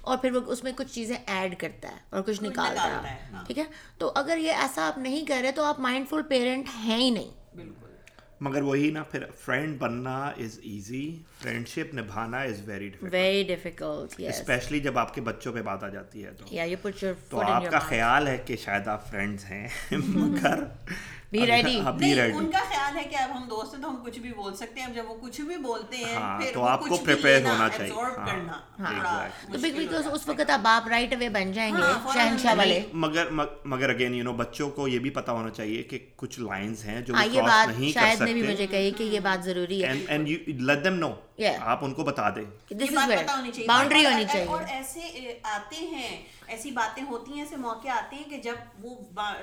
[0.00, 3.58] اور پھر وہ اس میں کچھ چیزیں ایڈ کرتا ہے اور کچھ نکالتا ہے۔ ٹھیک
[3.58, 3.64] ہے؟
[3.98, 7.10] تو اگر یہ ایسا آپ نہیں کر رہے تو آپ مائنڈ فل پیرنٹ ہیں ہی
[7.10, 7.39] نہیں۔
[8.40, 11.02] مگر وہی نا پھر فرینڈ بننا is easy
[11.42, 15.88] friendship نبھانا is very very difficult especially جب آپ کے بچوں پہ بات آ
[15.88, 16.44] جاتی ہے تو۔
[17.42, 20.64] آپ کا خیال ہے کہ شاید آپ فرینڈز ہیں مگر.
[21.32, 24.32] بی ریڈی ان کا خیال ہے کہ اب ہم دوست ہیں تو ہم کچھ بھی
[24.32, 27.50] بول سکتے ہیں اب جب وہ کچھ بھی بولتے ہیں پھر تو آپ کو لینا،
[27.50, 27.92] ہونا چاہیے۔
[29.52, 31.82] تو بیکاز اس وقت آپ باپ رائٹ اوے بن جائیں گے
[32.14, 33.30] شہنشاہ والے مگر
[33.64, 37.00] مگر اگین یو نو بچوں کو یہ بھی پتا ہونا چاہیے کہ کچھ لائنز ہیں
[37.00, 39.82] جو کراس بات نہیں کر شاید نے بھی سکتے مجھے کہی کہ یہ بات ضروری
[39.84, 41.10] ہے and you let them know.
[41.48, 43.24] آپ ان کو بتا دیں۔ ویئر
[43.66, 45.00] باؤنڈری ہونی چاہیے۔ اور ایسے
[45.42, 48.94] آتے ہیں ایسی باتیں ہوتی ہیں ایسے موقع آتے ہیں کہ جب وہ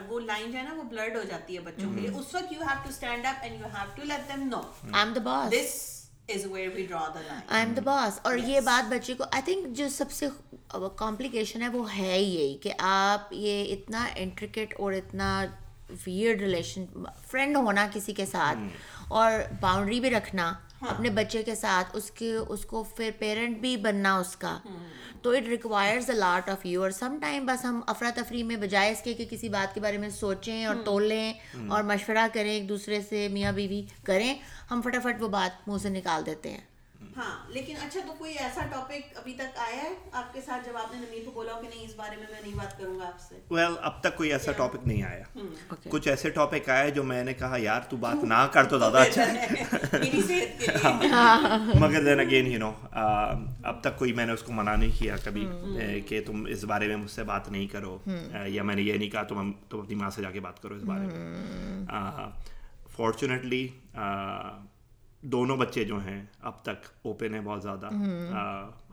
[0.07, 2.51] وہ لائن جو ہے نا وہ بلرڈ ہو جاتی ہے بچوں کے لیے۔ اس وقت
[2.51, 5.21] you have to stand up and you have to let them know I am the
[5.23, 5.97] boss this
[6.29, 9.23] is where we draw the line I am the boss اور یہ بات بچے کو
[9.23, 10.27] آئی تھنک جو سب سے
[10.95, 15.45] کمپلیکیشن ہے وہ ہے ہی یہی کہ آپ یہ اتنا انٹریکیٹ اور اتنا
[16.07, 16.86] ویئرڈ ریلیشن
[17.27, 18.57] فرینڈ ہونا کسی کے ساتھ
[19.07, 23.77] اور باؤنڈری بھی رکھنا اپنے بچے کے ساتھ اس کے اس کو پھر پیرنٹ بھی
[23.77, 24.59] بننا اس کا۔
[25.21, 28.91] تو it requires a lot of you اور سم ٹائم بس ہم افراتفری میں بجائے
[28.91, 31.33] اس کے کہ کسی بات کے بارے میں سوچیں اور تولیں
[31.69, 34.35] اور مشورہ کریں ایک دوسرے سے میاں بیوی کریں
[34.71, 36.61] ہم فٹافٹ وہ بات منہ سے نکال دیتے ہیں۔
[37.17, 40.77] ہاں لیکن اچھا تو کوئی ایسا ٹاپک ابھی تک آیا ہے؟ آپ کے ساتھ جب
[40.77, 42.99] آپ نے نمیر کو بولا ہو کہ نہیں اس بارے میں میں نہیں بات کروں
[42.99, 45.38] گا آپ سے۔ ویل اب تک کوئی ایسا ٹاپک نہیں آیا۔
[45.89, 48.97] کچھ ایسے ٹاپک آئے جو میں نے کہا یار تو بات نہ کر تو زیادہ
[48.97, 49.47] اچھا ہے.
[49.99, 50.45] لیے۔
[51.80, 52.71] مگر دین اگین یو نو
[53.63, 55.47] اب تک کوئی میں نے اس کو منع نہیں کیا کبھی
[56.08, 57.97] کہ تم اس بارے میں مجھ سے بات نہیں کرو۔
[58.45, 60.75] یا میں نے یہ نہیں کہا تم تم اپنی ماں سے جا کے بات کرو
[60.75, 61.45] اس بارے میں۔
[62.97, 63.67] فارچونیٹلی
[65.21, 67.89] دونوں بچے جو ہیں اب تک اوپن ہیں بہت زیادہ.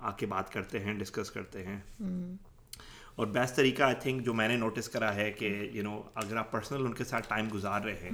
[0.00, 1.80] آ کے بات کرتے ہیں ڈسکس کرتے ہیں.
[3.16, 6.36] اور بیسٹ طریقہ آئی تھنک جو میں نے نوٹس کرا ہے کہ یو نو اگر
[6.36, 8.10] آپ پرسنل ان کے ساتھ ٹائم گزار رہے ہیں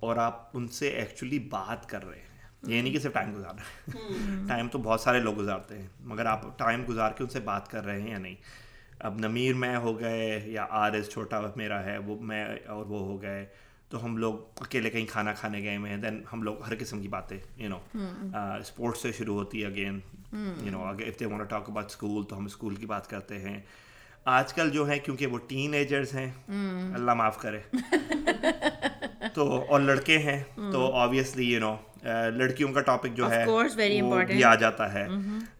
[0.00, 3.54] اور آپ ان سے ایکچولی بات کر رہے ہیں یہ نہیں کہ صرف ٹائم گزار
[3.54, 4.48] رہے ہیں.
[4.48, 7.70] ٹائم تو بہت سارے لوگ گزارتے ہیں مگر آپ ٹائم گزار کے ان سے بات
[7.70, 8.34] کر رہے ہیں یا نہیں؟
[8.98, 12.98] اب نمیر میں ہو گئے یا آر ایس چھوٹا میرا ہے وہ میں اور وہ
[12.98, 13.46] ہو گئے
[13.88, 17.02] تو ہم لوگ اکیلے کہیں کھانا کھانے گئے ہوئے ہیں دین ہم لوگ ہر قسم
[17.02, 17.78] کی باتیں یو نو
[18.34, 20.00] اسپورٹس سے شروع ہوتی ہے اگین
[20.62, 23.38] یو نو اگر if they want talk about school تو ہم اسکول کی بات کرتے
[23.38, 23.60] ہیں۔
[24.24, 26.32] آج کل جو ہے کیونکہ وہ ٹین ایجرز ہیں
[26.94, 27.60] اللہ معاف کرے۔
[29.34, 34.20] تو اور لڑکے ہیں تو آبویسلی یو نو لڑکیوں کا ٹاپک جو ہے وہ.
[34.26, 35.06] بھی آ جاتا ہے۔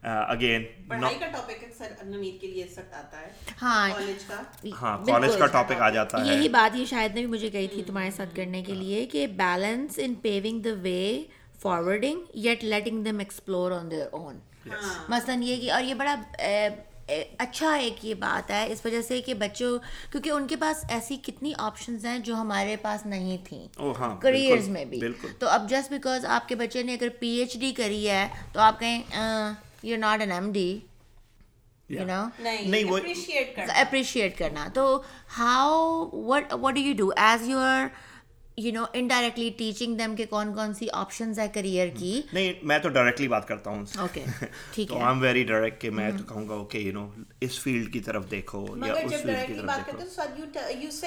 [0.02, 1.64] اگین پڑھائی کا ٹاپک
[3.62, 4.42] ہاں کالج کا۔
[4.80, 7.66] ہاں کالج کا ٹاپک آ جاتا ہے۔ یہی بات یہ شاید نے بھی مجھے کہی
[7.68, 11.22] تھی تمہارے ساتھ کرنے کے لیے کہ balance in paving the way
[11.58, 14.38] forwarding yet letting them explore on their own
[15.08, 16.14] مثلاً یہ کہ اور یہ بڑا
[17.08, 19.78] اچھا ایک یہ بات ہے اس وجہ سے کہ بچوں
[20.12, 24.16] کیونکہ ان کے پاس ایسی کتنی آپشنز ہیں جو ہمارے پاس نہیں تھیں۔ او ہاں
[24.16, 25.00] کریئرز میں بھی۔
[25.38, 28.60] تو اب جسٹ بیکاز آپ کے بچے نے اگر پی ایچ ڈی کری ہے تو
[28.60, 29.02] آپ کہیں
[29.82, 30.78] you not an M D
[31.88, 35.02] you know نہیں، اپریشیٹ کر اپریشیٹ کرنا۔ تو
[35.38, 37.86] how what what do you do as you are
[38.56, 42.20] you know indirectly teaching them کہ کون کون سی آپشنز ہے کریئر کی.
[42.32, 43.84] نہیں میں تو ڈائریکٹلی بات کرتا ہوں.
[43.98, 44.24] اوکے
[44.74, 44.96] ٹھیک ہے.
[44.96, 47.08] آئی ایم ویری ڈائریکٹ کہ میں تو کہوں گا اوکے یو نو
[47.40, 50.82] اس فیلڈ کی طرف دیکھو یا اس جب فیلڈ کی طرف دیکھو.
[50.82, 51.06] یو سے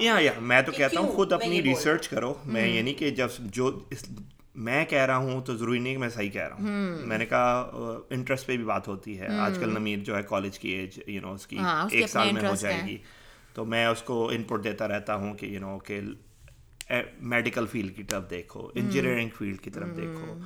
[0.00, 2.34] یا یا میں تو کہ کہتا ہوں خود اپنی ریسرچ کرو.
[2.44, 3.70] میں یہ نہیں کہ جب جو
[4.54, 7.06] میں کہہ رہا ہوں تو ضروری نہیں کہ میں صحیح کہہ رہا ہوں.
[7.06, 9.26] میں نے کہا انٹرسٹ پہ بھی بات ہوتی ہے.
[9.38, 11.58] آج کل نمیر جو ہے کالج کی ایج یو نو اس کی
[11.90, 12.96] ایک سال میں ہو جائے۔ گی.
[13.54, 16.00] تو میں اس کو ان پٹ دیتا رہتا ہوں کہ یو نو کہ
[17.18, 20.38] میڈیکل فیلڈ کی طرف دیکھو انجینئرنگ فیلڈ کی طرف دیکھو۔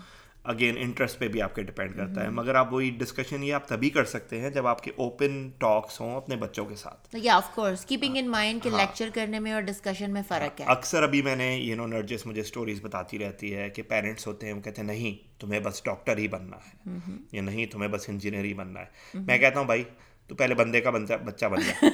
[0.44, 3.68] اگین انٹرسٹ پہ بھی آپ کے ڈپینڈ کرتا ہے۔ مگر آپ وہی ڈسکشن یہ آپ
[3.68, 7.36] تبھی کر سکتے ہیں جب آپ کے اوپن ٹاکس ہوں اپنے بچوں کے ساتھ۔ یا
[7.36, 11.02] of course keeping in mind کہ لیکچر کرنے میں اور ڈسکشن میں فرق ہے۔ اکثر
[11.02, 14.52] ابھی میں نے یو نو نرجس مجھے اسٹوریز بتاتی رہتی ہے کہ پیرنٹس ہوتے ہیں
[14.52, 16.90] وہ کہتے ہیں نہیں تمہیں بس ڈاکٹر ہی بننا ہے۔
[17.32, 19.84] یا نہیں تمہیں بس انجینئر ہی بننا ہے۔ میں کہتا ہوں بھائی
[20.30, 21.88] تو پہلے بندے کا بنتا بچہ بن جائے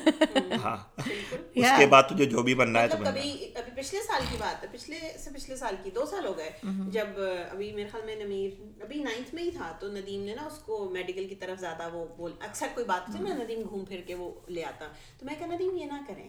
[0.65, 0.77] ہاں۔
[1.55, 4.65] اس کے بعد تجھے جو بھی بننا ہے تو مطلب ابھی پچھلے سال کی بات
[4.65, 6.51] ہے۔ پچھلے سے پچھلے سال کی دو سال ہو گئے۔
[6.89, 7.07] جب
[7.51, 10.59] ابھی میرے خیال میں نمیر ابھی نائنتھ میں ہی تھا تو ندیم نے نا اس
[10.59, 14.01] کو میڈیکل کی طرف زیادہ وہ بول اکثر کوئی بات ہوتی نا ندیم گھوم پھر
[14.07, 14.87] کے وہ لے آتا۔
[15.19, 16.29] تو میں کہا ندیم یہ نہ کریں۔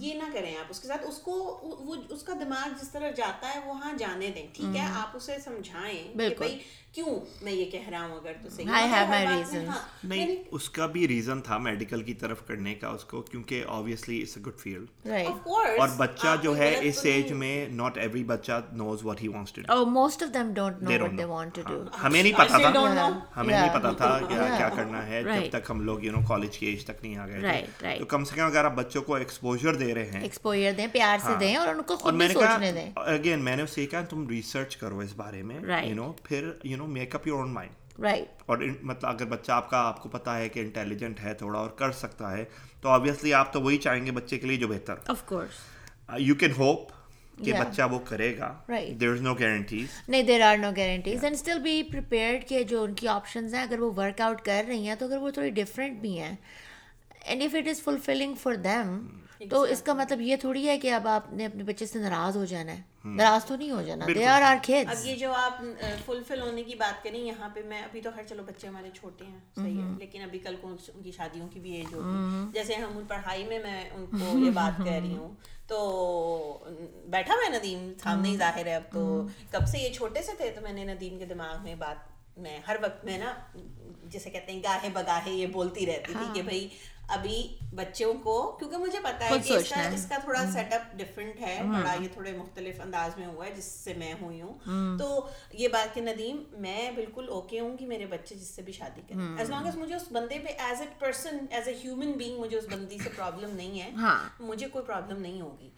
[0.00, 3.10] یہ نہ کریں آپ اس کے ساتھ۔ اس کو وہ اس کا دماغ جس طرح
[3.10, 6.58] جاتا ہے وہاں جانے دیں۔ ٹھیک ہے آپ اسے سمجھائیں کہ بھائی
[6.92, 9.66] کیوں؟ میں یہ کہہ رہا ہوں اگر تو صحیح۔ میں.
[9.66, 13.64] ہاں، نہیں اس کا بھی ریزن تھا میڈیکل کی طرف کرنے کا اس کو کیونکہ
[13.68, 17.54] obviously it's a good field right of course, اور بچہ جو ہے اس ایج میں
[17.72, 20.90] ناٹ ایوری بچہ knows what he wants to do Oh, most of them don't know
[20.90, 21.34] They what don't they know.
[21.34, 21.78] want to do.
[21.92, 23.08] ہاں، ہمیں نہیں don't تھا.
[23.36, 23.54] ہمیں.
[23.54, 25.50] نہیں پتا تھا کیا کرنا ہے جب.
[25.52, 27.98] تک ہم لوگ یو نو کالج کی ایج تک نہیں آ گئے.
[27.98, 31.18] تو کم سے کم اگر آپ بچوں کو ایکسپوجر دے رہے ہیں ایکسپوئر دیں پیار
[31.18, 34.28] سے دیں اور ان کو خود بھی سوچنے دیں اگین میں نے اسے کہا تم
[34.28, 35.60] ریسرچ کرو اس بارے میں.
[35.84, 39.52] یو نو پھر you know make up your own mind right اور مطلب اگر بچہ
[39.52, 42.44] آپ کا آپ کو پتا ہے کہ انٹیلیجنٹ ہے تھوڑا اور کر سکتا ہے
[42.80, 45.60] تو آبویسلی آپ تو وہی چاہیں گے بچے کے لیے جو بہتر of course
[46.20, 46.90] you can hope
[47.38, 47.52] کہ.
[47.52, 48.52] بچہ وہ کرے گا.
[49.00, 52.82] دیر از نو گارنٹیز نہیں there are no guarantees and still be prepared کہ جو
[52.82, 55.50] ان کی آپشنز ہیں اگر وہ ورک آؤٹ کر رہی ہیں تو اگر وہ تھوڑی
[55.50, 56.34] ڈفرینٹ بھی ہیں
[57.20, 58.98] and if it is fulfilling for them
[59.50, 62.36] تو اس کا مطلب یہ تھوڑی ہے کہ اب آپ نے اپنے بچے سے ناراض
[62.36, 65.32] ہو جانا ہے۔ ناراض تو نہیں ہو جانا۔ دے آر آر اب کھیڈس یہ جو
[65.32, 65.62] آپ
[66.06, 69.24] فلفل ہونے کی بات کریں یہاں پہ میں ابھی تو خیر چلو بچے ہمارے چھوٹے
[69.24, 72.74] ہیں صحیح ہے۔ لیکن ابھی کل کو ان کی شادیوں کی بھی ایج ہوگی۔ جیسے
[72.74, 75.34] ہم پڑھائی میں میں ان کو یہ بات کہہ رہی ہوں۔
[75.66, 75.78] تو
[77.06, 80.32] بیٹھا ہوا ہے ندیم سامنے ہی ظاہر ہے اب تو۔ کب سے یہ چھوٹے سے
[80.36, 83.34] تھے؟ تو میں نے ندیم کے دماغ میں بات میں ہر وقت میں نا
[84.04, 86.68] جسے کہتے ہیں گاہے بگاہے یہ بولتی رہتی تھی کہ بھائی
[87.12, 90.96] ابھی بچوں کو کیونکہ مجھے پتا ہے کہ اس کا اس کا تھوڑا سیٹ اپ
[90.96, 94.54] ڈفرینٹ ہے بڑا یہ تھوڑے مختلف انداز میں ہوا ہے جس سے میں ہوئی ہوں۔
[94.98, 98.72] تو یہ بات کہ ندیم میں بالکل اوکے ہوں کہ میرے بچے جس سے بھی
[98.72, 102.12] شادی کریں۔ ایز لانگ ایز مجھے اس بندے پہ as a person as a human
[102.12, 103.90] being مجھے اس بندی سے پرابلم نہیں ہے۔
[104.40, 105.70] مجھے کوئی پرابلم نہیں ہوگی۔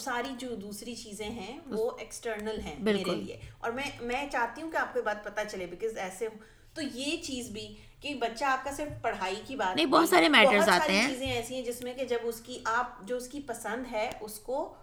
[0.00, 4.70] ساری جو دوسری چیزیں ہیں وہ ایکسٹرنل ہیں میرے لیے۔ اور میں میں چاہتی ہوں
[4.70, 6.28] کہ آپ کو بات پتہ چلے بیکاز ایسے
[6.74, 10.28] تو یہ چیز بھی کہ بچہ آپ کا صرف پڑھائی کی بات نہیں بہت سارے
[10.28, 13.16] میٹرز آتے ساری ہیں۔ چیزیں ایسی ہیں جس میں کہ جب اس کی آپ جو
[13.16, 14.74] اس کی پسند ہے اس کو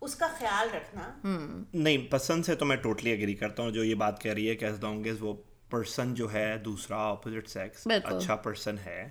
[0.00, 1.28] اس کا خیال رکھنا۔
[1.74, 4.54] نہیں پسند سے تو میں ٹوٹلی اگری کرتا ہوں جو یہ بات کہہ رہی ہے
[4.54, 5.34] کہ ایز لانگ ایز وہ
[5.70, 9.08] پرسن جو ہے دوسرا اپوزٹ سیکس اچھا پرسن ہے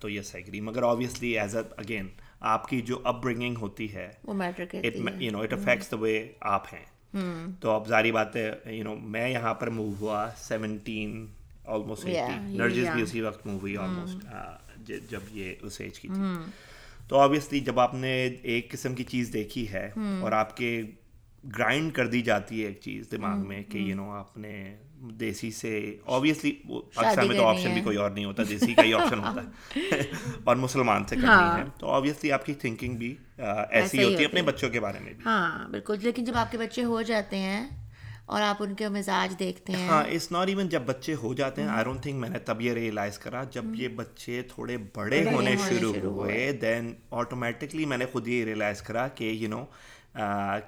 [0.00, 2.08] تو یس ایگری مگر آبویسلی ایز اے اگین
[2.40, 5.90] آپ کی جو اپ برنگنگ ہوتی ہے وہ میٹر کرتی ہے۔ You know it affects
[5.90, 6.84] the way آپ ہیں۔
[7.60, 11.26] تو اب ظاہری بات ہے یو نو میں یہاں پر موو ہوا سیونٹین
[11.68, 14.26] آلموسٹ ایٹی نرجس بھی اسی وقت موو ہوئی آلموسٹ
[15.10, 16.22] جب یہ اس ایج کی تھی
[17.08, 20.80] تو آبویسلی جب آپ نے ایک قسم کی چیز دیکھی ہے اور آپ کے
[21.56, 24.74] گرائنڈ کر دی جاتی ہے ایک چیز دماغ میں کہ یو نو آپ نے
[25.20, 26.52] دیسی سے آبویسلی
[26.94, 30.00] پاکستان میں تو آپشن بھی کوئی اور نہیں ہوتا دیسی کا ہی آپشن ہوتا ہے
[30.44, 34.42] اور مسلمان سے کرنی ہے تو آبویسلی آپ کی تھنکنگ بھی ایسی ہوتی ہے اپنے
[34.42, 37.68] بچوں کے بارے میں بھی ہاں بالکل لیکن جب آپ کے بچے ہو جاتے ہیں
[38.28, 41.62] اور آپ ان کے مزاج دیکھتے ہیں؟ ہاں اٹس ناٹ ایون جب بچے ہو جاتے
[41.62, 45.22] ہیں آئی ڈونٹ تھنک میں نے تب یہ ریئلائز کرا جب یہ بچے تھوڑے بڑے
[45.30, 49.64] ہونے شروع ہوئے دین آٹومیٹکلی میں نے خود یہ ریئلائز کرا کہ یو نو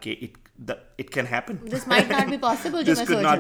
[0.01, 3.31] کہ it can happen this might not be possible جو دس میں سوچ رہا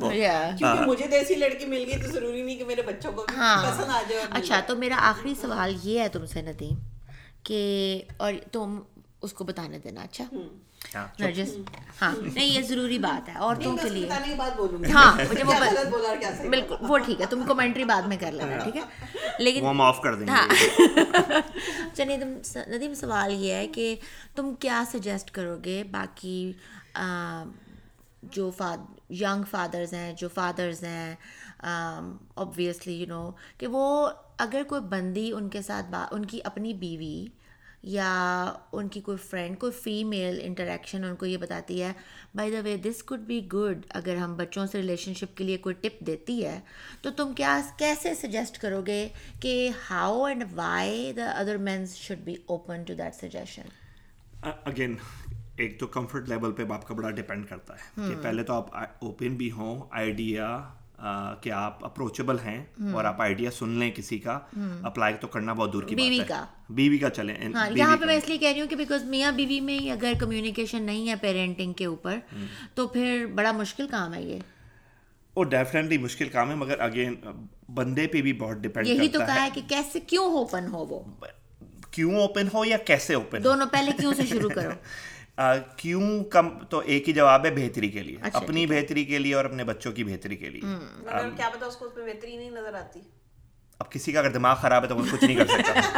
[0.00, 0.10] ہوں.
[0.58, 3.36] کیونکہ مجھے تو ایسی لڑکی مل گئی تو ضروری نہیں کہ میرے بچوں کو بھی
[3.36, 6.74] ہاں۔ پسند آ جائے اچھا تو میرا آخری سوال یہ ہے تم سے ندیم
[7.42, 7.60] کہ
[8.16, 8.80] اور تم
[9.22, 10.24] اس کو بتانے دینا اچھا؟
[10.94, 11.06] ہاں
[12.02, 14.08] ہاں نہیں یہ ضروری بات ہے عورتوں کے لیے۔
[14.92, 15.52] ہاں مجھے وہ
[16.50, 18.82] بالکل وہ ٹھیک ہے تم کومنٹری بعد میں کر لینا ٹھیک ہے؟
[19.38, 20.66] لیکن ہم آف کر دیں ہاں۔ گے
[21.84, 22.36] اچھا ندیم
[22.68, 23.94] ندیم سوال یہ ہے کہ
[24.34, 26.52] تم کیا سجیسٹ کرو گے؟ باقی
[28.22, 28.50] جو
[29.10, 31.14] ینگ فادرز ہیں جو فادرز ہیں
[32.36, 34.08] آبویسلی یو نو کہ وہ
[34.38, 37.26] اگر کوئی بندی ان کے ساتھ ان کی اپنی بیوی
[37.86, 41.92] یا ان کی کوئی فرینڈ کوئی فیمیل انٹریکشن ان کو یہ بتاتی ہے
[42.34, 45.56] by the way this could be good اگر ہم بچوں سے ریلیشن شپ کے لیے
[45.56, 46.58] کوئی ٹپ دیتی ہے
[47.02, 49.08] تو تم کیا کیسے سجیسٹ کرو گے
[49.40, 53.68] کہ how and why the other means should be open to that suggestion
[54.42, 54.96] again
[55.56, 58.74] ایک تو کمفرٹ لیول پہ باپ کا بڑا ڈپینڈ کرتا ہے کہ پہلے تو آپ
[58.74, 60.48] اوپن بھی ہوں آئیڈیا
[61.40, 64.38] کہ آپ اپروچیبل ہیں اور آپ آئیڈیا سن لیں کسی کا
[64.82, 68.16] اپلائی تو کرنا بہت دور کی بیوی کا۔ بیوی کا چلیں۔ ہاں یہاں پہ میں
[68.16, 71.72] اس لیے کہہ رہی ہوں کہ بیکاز میاں بیوی میں اگر کمیونیکیشن نہیں ہے پیرنٹنگ
[71.72, 72.18] کے اوپر
[72.74, 74.38] تو پھر بڑا مشکل کام ہے یہ۔
[75.36, 77.14] وہ ڈیفینیٹلی مشکل کام ہے مگر اگین
[77.74, 81.02] بندے پہ بھی بہت ڈپینڈ یہی تو کہا ہے۔ کہ کیسے کیوں اوپن ہو وہ؟
[81.90, 84.70] کیوں اوپن ہو یا کیسے اوپن دونوں پہلے کیوں سے شروع کرو؟
[85.76, 89.34] کیوں کم تو ایک ہی جواب ہے بہتری کے لیے۔ اچھا، اپنی بہتری کے لیے
[89.34, 90.60] اور اپنے بچوں کی بہتری کے لیے۔
[91.36, 93.00] کیا پتا اس کو اس میں بہتری نہیں نظر آتی۔
[93.78, 95.80] اب کسی کا اگر دماغ خراب ہے تو وہ کچھ نہیں کر سکتا.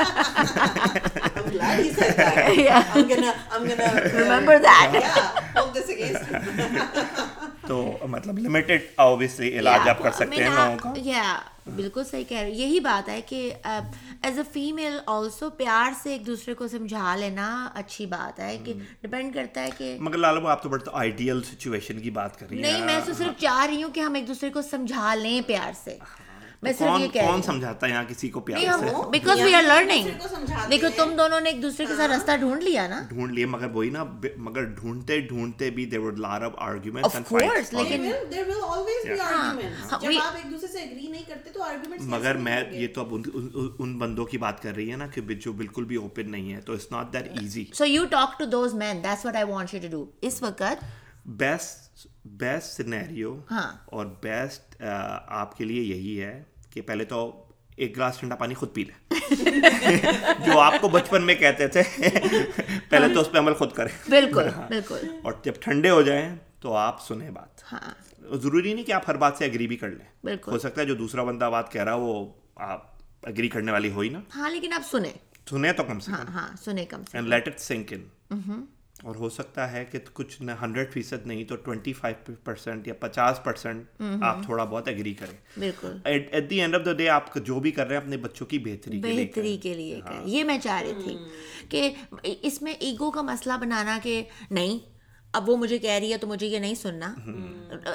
[7.66, 8.80] تو مطلب لمیٹڈ
[9.40, 10.92] علاج آپ کر سکتے ہیں لوگوں کا۔
[11.76, 16.26] بالکل صحیح کہہ رہے یہی بات ہے کہ ایز اے فیمیل آلسو پیار سے ایک
[16.26, 20.62] دوسرے کو سمجھا لینا اچھی بات ہے کہ ڈپینڈ کرتا ہے کہ مگر لالو آپ
[20.62, 23.82] تو بڑا آئیڈیل سچویشن کی بات کر رہی ہیں نہیں میں تو صرف چاہ رہی
[23.82, 25.98] ہوں کہ ہم ایک دوسرے کو سمجھا لیں پیار سے۔
[26.62, 29.62] میں صرف یہ کہہ کون سمجھاتا ہے یہاں کسی کو پیار سے؟ بیکاز وی آر
[29.62, 30.06] لرننگ
[30.70, 33.70] دیکھو تم دونوں نے ایک دوسرے کے ساتھ راستہ ڈھونڈ لیا نا۔ ڈھونڈ لیے مگر
[33.72, 34.04] وہی نا
[34.38, 38.04] مگر ڈھونڈتے ڈھونڈتے بھی دے وڈ لار اپ آرگیومنٹس Of course, لیکن
[38.48, 39.92] will always be arguments.
[39.92, 43.00] ہاں، جب آپ ایک دوسرے سے agree نہیں کرتے تو arguments مگر میں؟ یہ تو
[43.00, 46.52] اب ان- بندوں کی بات کر رہی ہے نا کہ جو بالکل بھی اوپن نہیں
[46.52, 49.44] ہے تو it's not that easy so you talk to those men that's what I
[49.46, 50.84] want you to do اس وقت
[51.36, 54.82] بیسٹ بیسٹ سینیریو ہاں۔ اور بیسٹ
[55.26, 57.44] آپ کے لیے یہی ہے کہ پہلے تو
[57.76, 59.10] ایک گلاس ٹھنڈا پانی خود پی لیں۔
[60.46, 61.82] جو آپ کو بچپن میں کہتے تھے
[62.88, 66.74] پہلے تو اس پہ عمل خود کریں۔ بالکل بالکل۔ اور جب ٹھنڈے ہو جائیں تو
[66.74, 70.36] آپ سنیں بات۔ ہاں۔ ضروری نہیں کہ آپ ہر بات سے اگری بھی کر لیں۔
[70.46, 72.86] ہو سکتا ہے جو دوسرا بندہ بات کہہ رہا وہ آپ
[73.22, 75.12] اگری کرنے والی ہوئی نا ہاں لیکن آپ سنیں۔
[75.50, 78.64] سنیں تو کم سے ہاں کم۔ ہاں سنیں کم سے and let it sink in
[79.02, 82.94] اور ہو سکتا ہے کہ کچھ نہ ہنڈریڈ فیصد نہیں تو ٹوینٹی فائیو پرسینٹ یا
[82.94, 87.34] پچاس پرسینٹ آپ تھوڑا بہت ایگری کریں۔ بالکل۔ At the end of the day آپ
[87.34, 90.58] جو بھی کر رہے ہیں اپنے بچوں کی بہتری بہتری کے لیے کریں۔ یہ میں
[90.58, 91.16] چاہ رہی تھی
[91.68, 94.97] کہ اس میں ایگو کا مسئلہ بنانا کہ نہیں
[95.32, 97.14] اب وہ مجھے کہہ رہی ہے تو مجھے یہ نہیں سننا۔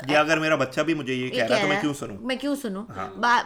[0.10, 2.36] یا اگر میرا بچہ بھی مجھے یہ کہہ رہا ہے تو میں کیوں سنوں؟ میں
[2.36, 2.86] کیوں سنوں؟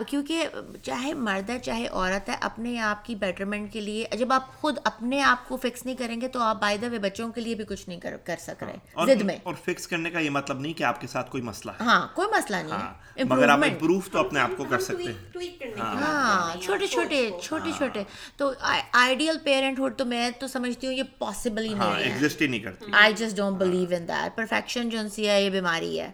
[0.07, 0.47] کیونکہ
[0.83, 4.77] چاہے مرد ہے چاہے عورت ہے اپنے آپ کی بیٹرمنٹ کے لیے جب آپ خود
[4.83, 7.55] اپنے آپ کو فکس نہیں کریں گے تو آپ بائی دا وے بچوں کے لیے
[7.55, 10.73] بھی کچھ نہیں کر سک رہے۔ ضد میں۔ اور فکس کرنے کا یہ مطلب نہیں
[10.73, 12.79] کہ آپ کے ساتھ کوئی مسئلہ ہے۔ ہاں کوئی مسئلہ نہیں۔
[13.17, 13.59] ہے مگر آپ.
[13.63, 18.03] امپروو تو اپنے آپ کو کر سکتے ہیں۔ ہاں۔ چھوٹے چھوٹے چھوٹے چھوٹے۔
[18.37, 18.51] تو
[18.91, 22.41] آئیڈیل پیرنٹ ہوڈ تو میں تو سمجھتی ہوں یہ پاسبل ہی ہاں نہیں ہے۔ ایگزسٹ
[22.41, 25.99] ہی نہیں کرتی۔ I just don't believe in that perfection جو سی ہے یہ بیماری
[25.99, 26.11] ہے.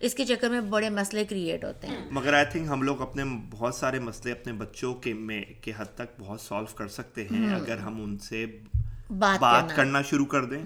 [0.00, 2.04] اس کے چکر میں بڑے مسئلے کریٹ ہوتے ہیں.
[2.10, 5.94] مگر آئی تھنک ہم لوگ اپنے بہت سارے مسئلے اپنے بچوں کے میں کے حد
[5.94, 8.46] تک بہت سالو کر سکتے ہیں اگر ہم ان سے
[9.10, 10.02] بات بات کرنا.
[10.02, 10.62] شروع کر دیں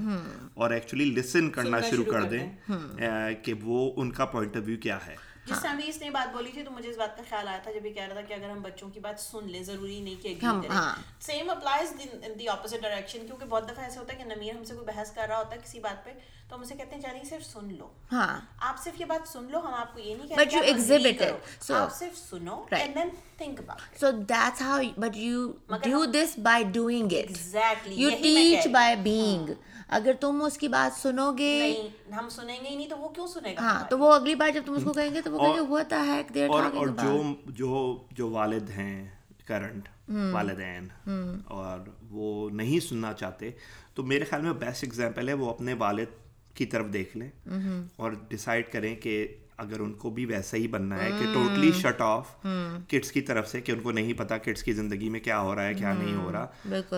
[0.55, 2.47] اور ایکچولی لسن کرنا شروع کر دیں
[3.45, 5.17] کہ وہ ان کا پوائنٹ آف ویو کیا ہے.
[5.49, 7.59] جس ٹائم بھی اس نے بات بولی تھی تو مجھے اس بات کا خیال آیا
[7.59, 10.01] تھا جب یہ کہہ رہا تھا کہ اگر ہم بچوں کی بات سن لیں ضروری
[10.01, 10.71] نہیں کہ کریں۔
[11.23, 11.93] Same applies
[12.39, 15.13] the opposite direction کیونکہ بہت دفعہ ایسا ہوتا ہے کہ نمیر ہم سے کوئی بحث
[15.13, 16.11] کر رہا ہوتا ہے کسی بات پہ
[16.49, 19.51] تو ہم اسے کہتے ہیں جانی صرف سن لو۔ ہاں۔ آپ صرف یہ بات سن
[19.51, 21.35] لو ہم آپ کو یہ نہیں کہتے exhibit it.
[21.67, 25.51] So- آپ صرف سنو and then think about so that's how but you
[25.83, 29.51] do this by doing it exactly you teach by being
[29.89, 33.09] اگر تم اس کی بات سنو گے نہیں ہم سنیں گے ہی نہیں تو وہ
[33.09, 35.33] کیوں سنے گا ہاں تو وہ اگلی بار جب تم اس کو کہیں گے تو
[35.33, 39.07] وہ کہیں گے ہوا تھا ہے دیر اور اور جو جو جو والد ہیں
[39.47, 39.89] کرنٹ
[40.33, 40.89] والدین
[41.47, 43.51] اور وہ نہیں سننا چاہتے
[43.95, 46.17] تو میرے خیال میں بیسٹ ایگزامپل ہے وہ اپنے والد
[46.55, 47.31] کی طرف دیکھ لیں
[47.97, 49.27] اور ڈسائڈ کریں کہ
[49.59, 52.29] اگر ان کو بھی ویسا ہی بننا ہے کہ ٹوٹلی شٹ آف
[52.89, 55.55] کڈس کی طرف سے کہ ان کو نہیں پتا کڈس کی زندگی میں کیا ہو
[55.55, 56.47] رہا ہے کیا نہیں ہو رہا۔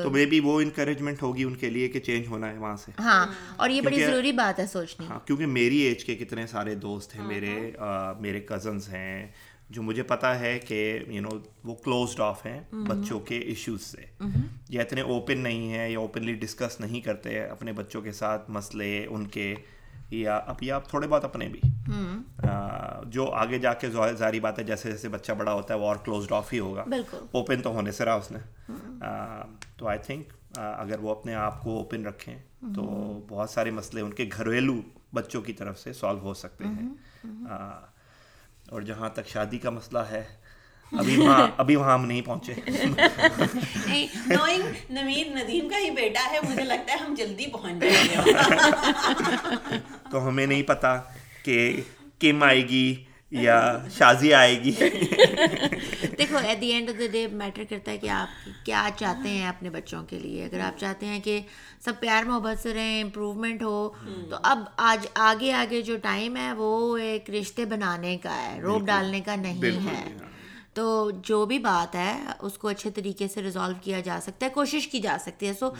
[0.02, 2.92] تو مے بی وہ انکریجمنٹ ہوگی ان کے لیے کہ چینج ہونا ہے وہاں سے۔
[2.98, 6.74] ہاں اور یہ بڑی ضروری بات ہے سوچنی۔ ہاں کیونکہ میری ایج کے کتنے سارے
[6.74, 7.70] دوست ہیں میرے
[8.20, 9.26] میرے کزنس ہیں
[9.70, 11.28] جو مجھے پتا ہے کہ یو نو
[11.64, 14.24] وہ کلوزڈ آف ہیں بچوں کے ایشوز سے۔
[14.68, 19.06] یا اتنے اوپن نہیں ہیں یا اوپنلی ڈسکس نہیں کرتے اپنے بچوں کے ساتھ مسئلے
[19.10, 19.54] ان کے
[20.10, 21.60] یا اب یا تھوڑے بہت اپنے بھی۔
[23.04, 25.96] جو آگے جا کے ظاہری بات ہے جیسے جیسے بچہ بڑا ہوتا ہے وہ اور
[25.96, 26.84] کلوزڈ آف ہی ہوگا۔
[27.32, 28.38] اوپن تو ہونے سے رہا اس نے۔
[29.76, 32.38] تو آئی تھنک اگر وہ اپنے آپ کو اوپن رکھیں
[32.74, 32.82] تو
[33.28, 34.74] بہت سارے مسئلے ان کے گھریلو
[35.14, 36.88] بچوں کی طرف سے سالو ہو سکتے ہیں۔
[38.70, 40.24] اور جہاں تک شادی کا مسئلہ ہے
[40.98, 42.54] ابھی وہاں ابھی وہاں ہم نہیں پہنچے۔
[44.90, 49.78] نمیر ندیم کا ہی بیٹا ہے مجھے لگتا ہے ہم جلدی پہنچ جائیں گے۔
[50.10, 50.96] تو ہمیں نہیں پتا
[51.44, 51.82] کہ
[52.20, 53.60] کم آئے گی یا
[53.98, 54.72] شازی آئے گی۔
[56.18, 59.46] دیکھو at the end of the day matter کرتا ہے کہ آپ کیا چاہتے ہیں
[59.48, 61.40] اپنے بچوں کے لیے۔ اگر آپ چاہتے ہیں کہ
[61.84, 63.88] سب پیار محبت سے رہیں امپروومنٹ ہو
[64.30, 64.58] تو اب
[64.90, 69.36] آج آگے آگے جو ٹائم ہے وہ ایک رشتے بنانے کا ہے روپ ڈالنے کا
[69.36, 70.04] نہیں ہے۔
[70.76, 74.50] تو جو بھی بات ہے اس کو اچھے طریقے سے ریزالو کیا جا سکتا ہے
[74.50, 75.70] کوشش کی جا سکتی ہے۔ So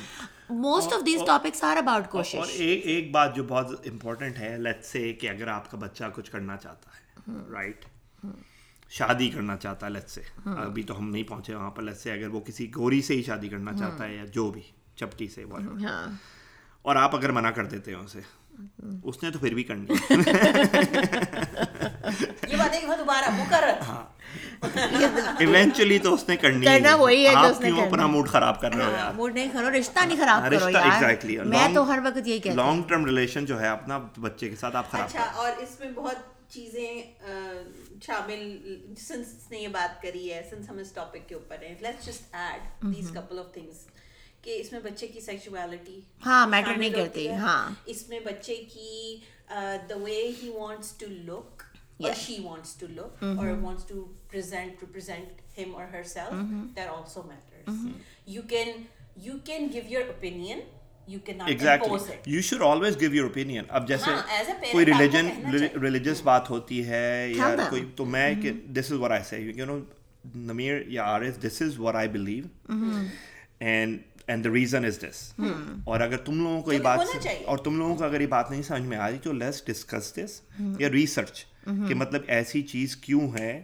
[0.51, 5.13] most of these topics are about کوشش۔ ایک بات جو بہت امپورٹنٹ ہے لیٹ سے
[5.13, 6.99] کہ اگر آپ کا بچہ کچھ کرنا چاہتا ہے
[7.53, 7.85] رائٹ
[8.91, 10.21] شادی کرنا چاہتا ہے لیٹ سے
[10.57, 13.23] ابھی تو ہم نہیں پہنچے وہاں پر لیٹ سے اگر وہ کسی گوری سے ہی
[13.23, 14.63] شادی کرنا چاہتا ہے یا جو بھی
[14.97, 15.45] چپٹی سے
[15.85, 16.07] ہاں۔
[16.85, 18.21] اور آپ اگر منع کر دیتے ہیں اسے
[19.05, 19.87] اس نے تو پھر بھی کرنی
[25.39, 29.49] ایونچولی تو اس نے کرنی آپ کیوں اپنا موڈ خراب کر رہے ہو موڈ نہیں
[29.53, 33.45] کرو رشتہ نہیں خراب کرو یار۔ میں تو ہر وقت یہی کہتی لانگ ٹرم ریلیشن
[33.45, 36.17] جو ہے اپنا بچے کے ساتھ آپ خراب اچھا اور اس میں بہت
[36.49, 37.03] چیزیں
[38.01, 38.57] شامل
[38.99, 42.35] سنس نے یہ بات کری ہے سنس ہم اس ٹاپک کے اوپر ہیں let's just
[42.35, 43.87] add these couple of things
[44.43, 49.17] کہ اس میں بچے کی سیکچولیٹی ہاں میٹر نہیں کرتی ہاں۔ اس میں بچے کی
[49.89, 51.63] the way he wants to look
[52.01, 53.41] or she wants to look mm-hmm.
[53.41, 56.67] or wants to present represent him or herself mm-hmm.
[56.75, 57.93] that also matters mm-hmm.
[58.27, 58.87] you can
[59.17, 60.69] you can give your opinion
[63.69, 64.11] اب جیسے
[64.73, 65.29] کوئی religion
[65.83, 68.35] religious بات ہوتی ہے یا کوئی تو میں
[68.77, 69.79] دس is where I C you know
[70.35, 72.45] Numair یا R S this is where I believe
[73.59, 73.99] and
[74.31, 75.33] and the reason is this
[75.85, 78.63] اور اگر تم لوگوں کو یہ بات اور تم لوگوں کو اگر یہ بات نہیں
[78.63, 80.41] سمجھ میں آ رہی تو لیٹس ڈسکس دس
[80.79, 81.45] یا ریسرچ
[81.89, 83.63] کہ مطلب ایسی چیز کیوں ہے؟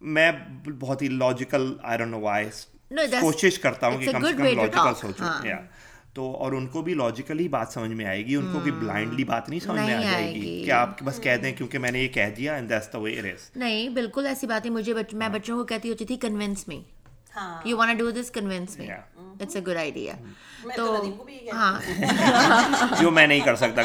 [0.00, 0.30] میں
[0.78, 5.28] بہت ہی لاجیکل آئی ڈونٹ نو کوشش کرتا ہوں کہ کم سے کم لاجیکل سوچوں۔
[6.14, 9.24] تو اور ان کو بھی لاجیکلی بات سمجھ میں آئے گی ان کو بھی بلائنڈلی
[9.24, 12.02] بات نہیں سمجھ میں آ جائے گی کہ آپ بس کہہ دیں کیونکہ میں نے
[12.02, 14.94] یہ کہہ دیا and that's the way it is نہیں بالکل ایسی بات ہے مجھے
[15.12, 16.80] میں بچوں کو کہتی ہوتی تھی convince me
[17.64, 18.88] you want do this convince me
[19.40, 20.14] it's a good idea
[20.76, 21.04] تو
[21.52, 21.80] ہاں
[23.00, 23.82] جو میں نہیں کر سکتا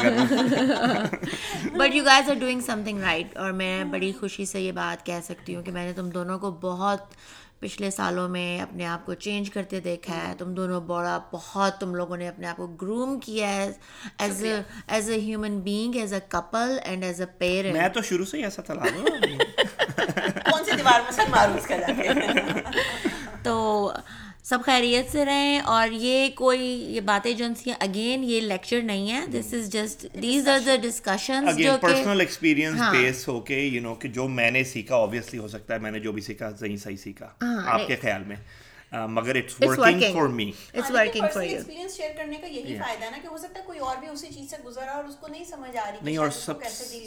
[1.76, 5.20] but you guys are doing something right اور میں بڑی خوشی سے یہ بات کہہ
[5.24, 7.14] سکتی ہوں کہ میں نے تم دونوں کو بہت
[7.60, 11.94] پچھلے سالوں میں اپنے آپ کو چینج کرتے دیکھا ہے تم دونوں بڑا بہت تم
[11.94, 13.70] لوگوں نے اپنے آپ کو گروم کیا ہے
[14.18, 18.02] as a as a human being as a couple and as a parent میں تو
[18.02, 21.76] شروع سے ہی ایسا تھا کون سی دیوار میں سر مارو اس کا
[23.42, 23.92] تو
[24.44, 26.60] سب خیریت سے رہیں اور یہ کوئی
[26.94, 30.76] یہ باتیں جو ہیں اگین یہ لیکچر نہیں ہے this is just these are the
[30.82, 35.38] discussion جو پرسنل ایکسپیرینس بیس ہو کے یو نو کہ جو میں نے سیکھا آبویسلی
[35.38, 37.28] ہو سکتا ہے میں نے جو بھی سیکھا صحیح صحیح سیکھا.
[37.42, 38.36] ہاں، آپ کے خیال میں.
[38.92, 43.04] مگر it's working for me it's working for you experience share کرنے کا یہی فائدہ
[43.04, 45.16] ہے نا کہ ہو سکتا ہے کوئی اور بھی اسی چیز سے گزرا اور اس
[45.16, 46.64] کو نہیں سمجھ آ رہی نہیں اور سب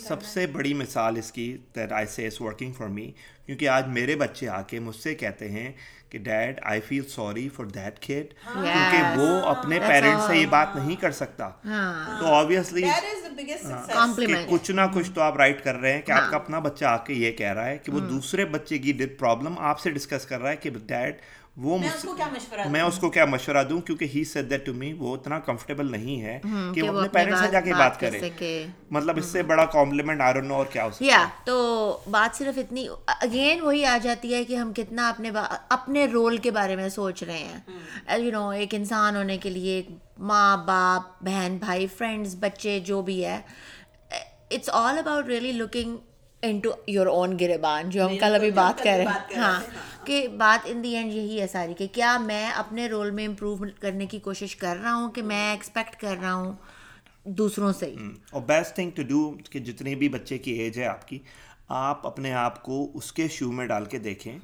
[0.08, 3.12] سب سے بڑی مثال اس کی دیٹ آئی سے اٹس ورکنگ فار می
[3.46, 5.72] کیونکہ آج میرے بچے آ کے مجھ سے کہتے ہیں
[6.10, 10.76] کہ did I feel sorry for that کھیڈ کیونکہ وہ اپنے پیرنٹ سے یہ بات
[10.76, 14.08] نہیں کر سکتا۔ ہاں۔ تو آبویسلی ہاں،
[14.50, 16.86] کچھ نہ کچھ تو آپ رائٹ کر رہے ہیں کہ آپ کا ہاں۔ اپنا بچہ
[16.86, 20.26] آ کے یہ کہہ رہا ہے کہ وہ دوسرے بچے کی پرابلم آپ سے ڈسکس
[20.26, 21.22] کر رہا ہے کہ ڈیڈ
[21.58, 21.78] وہ
[22.70, 25.92] میں اس کو کیا مشورہ دوں؟ کیونکہ he said that to me وہ اتنا کمفرٹیبل
[25.92, 26.40] نہیں ہے
[26.74, 30.42] کہ وہ اپنے پیرنٹس سے جا کے بات کرے۔ مطلب اس سے بڑا کمپلیمنٹ آر
[30.42, 34.74] نو اور کیا یا تو بات صرف اتنی اگین وہی آ جاتی ہے کہ ہم
[34.74, 35.32] کتنا اپنے
[35.70, 37.60] اپنے رول کے بارے میں سوچ رہے ہیں۔
[38.18, 39.82] یو نو ایک انسان ہونے کے لیے
[40.18, 43.40] ماں باپ بہن بھائی فرینڈس بچے جو بھی ہے۔
[44.52, 45.98] It's all about really looking
[46.60, 49.62] into your own گربان جو ہم کل ابھی بات کر رہے ہیں۔ ہاں۔
[50.06, 53.66] کہ بات ان دی اینڈ یہی ہے ساری کہ کیا میں اپنے رول میں امپروو
[53.80, 56.54] کرنے کی کوشش کر رہا ہوں کہ میں ایکسپیکٹ کر رہا ہوں
[57.26, 57.96] دوسروں سے ہی؟
[58.32, 61.20] اور بیسٹ تھنگ ٹو ڈو کہ جتنے بھی بچے کی ایج ہے آپ کی
[61.70, 64.40] آپ اپنے آپ کو اس کے شو میں ڈال کے دیکھیں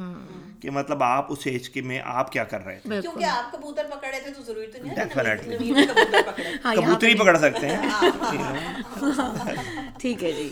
[0.61, 3.85] کہ مطلب آپ اس ایج کے میں آپ کیا کر رہے تھے۔ کیونکہ آپ کبوتر
[3.91, 7.77] پکڑے تھے تو ضروری تو نہیں بھی کبوتر کبوتری پکڑ سکتے ہیں۔
[9.99, 10.49] ٹھیک ہے جی۔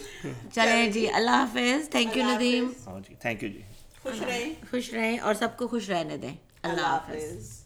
[0.54, 3.62] چلیں جی اللہ حافظ۔ تھینک یو ندیم ہاں تھینک یو جی۔
[4.04, 7.59] خوش رہیں۔ خوش رہیں اور سب کو خوش رہنے دیں۔ اللہ حافظ۔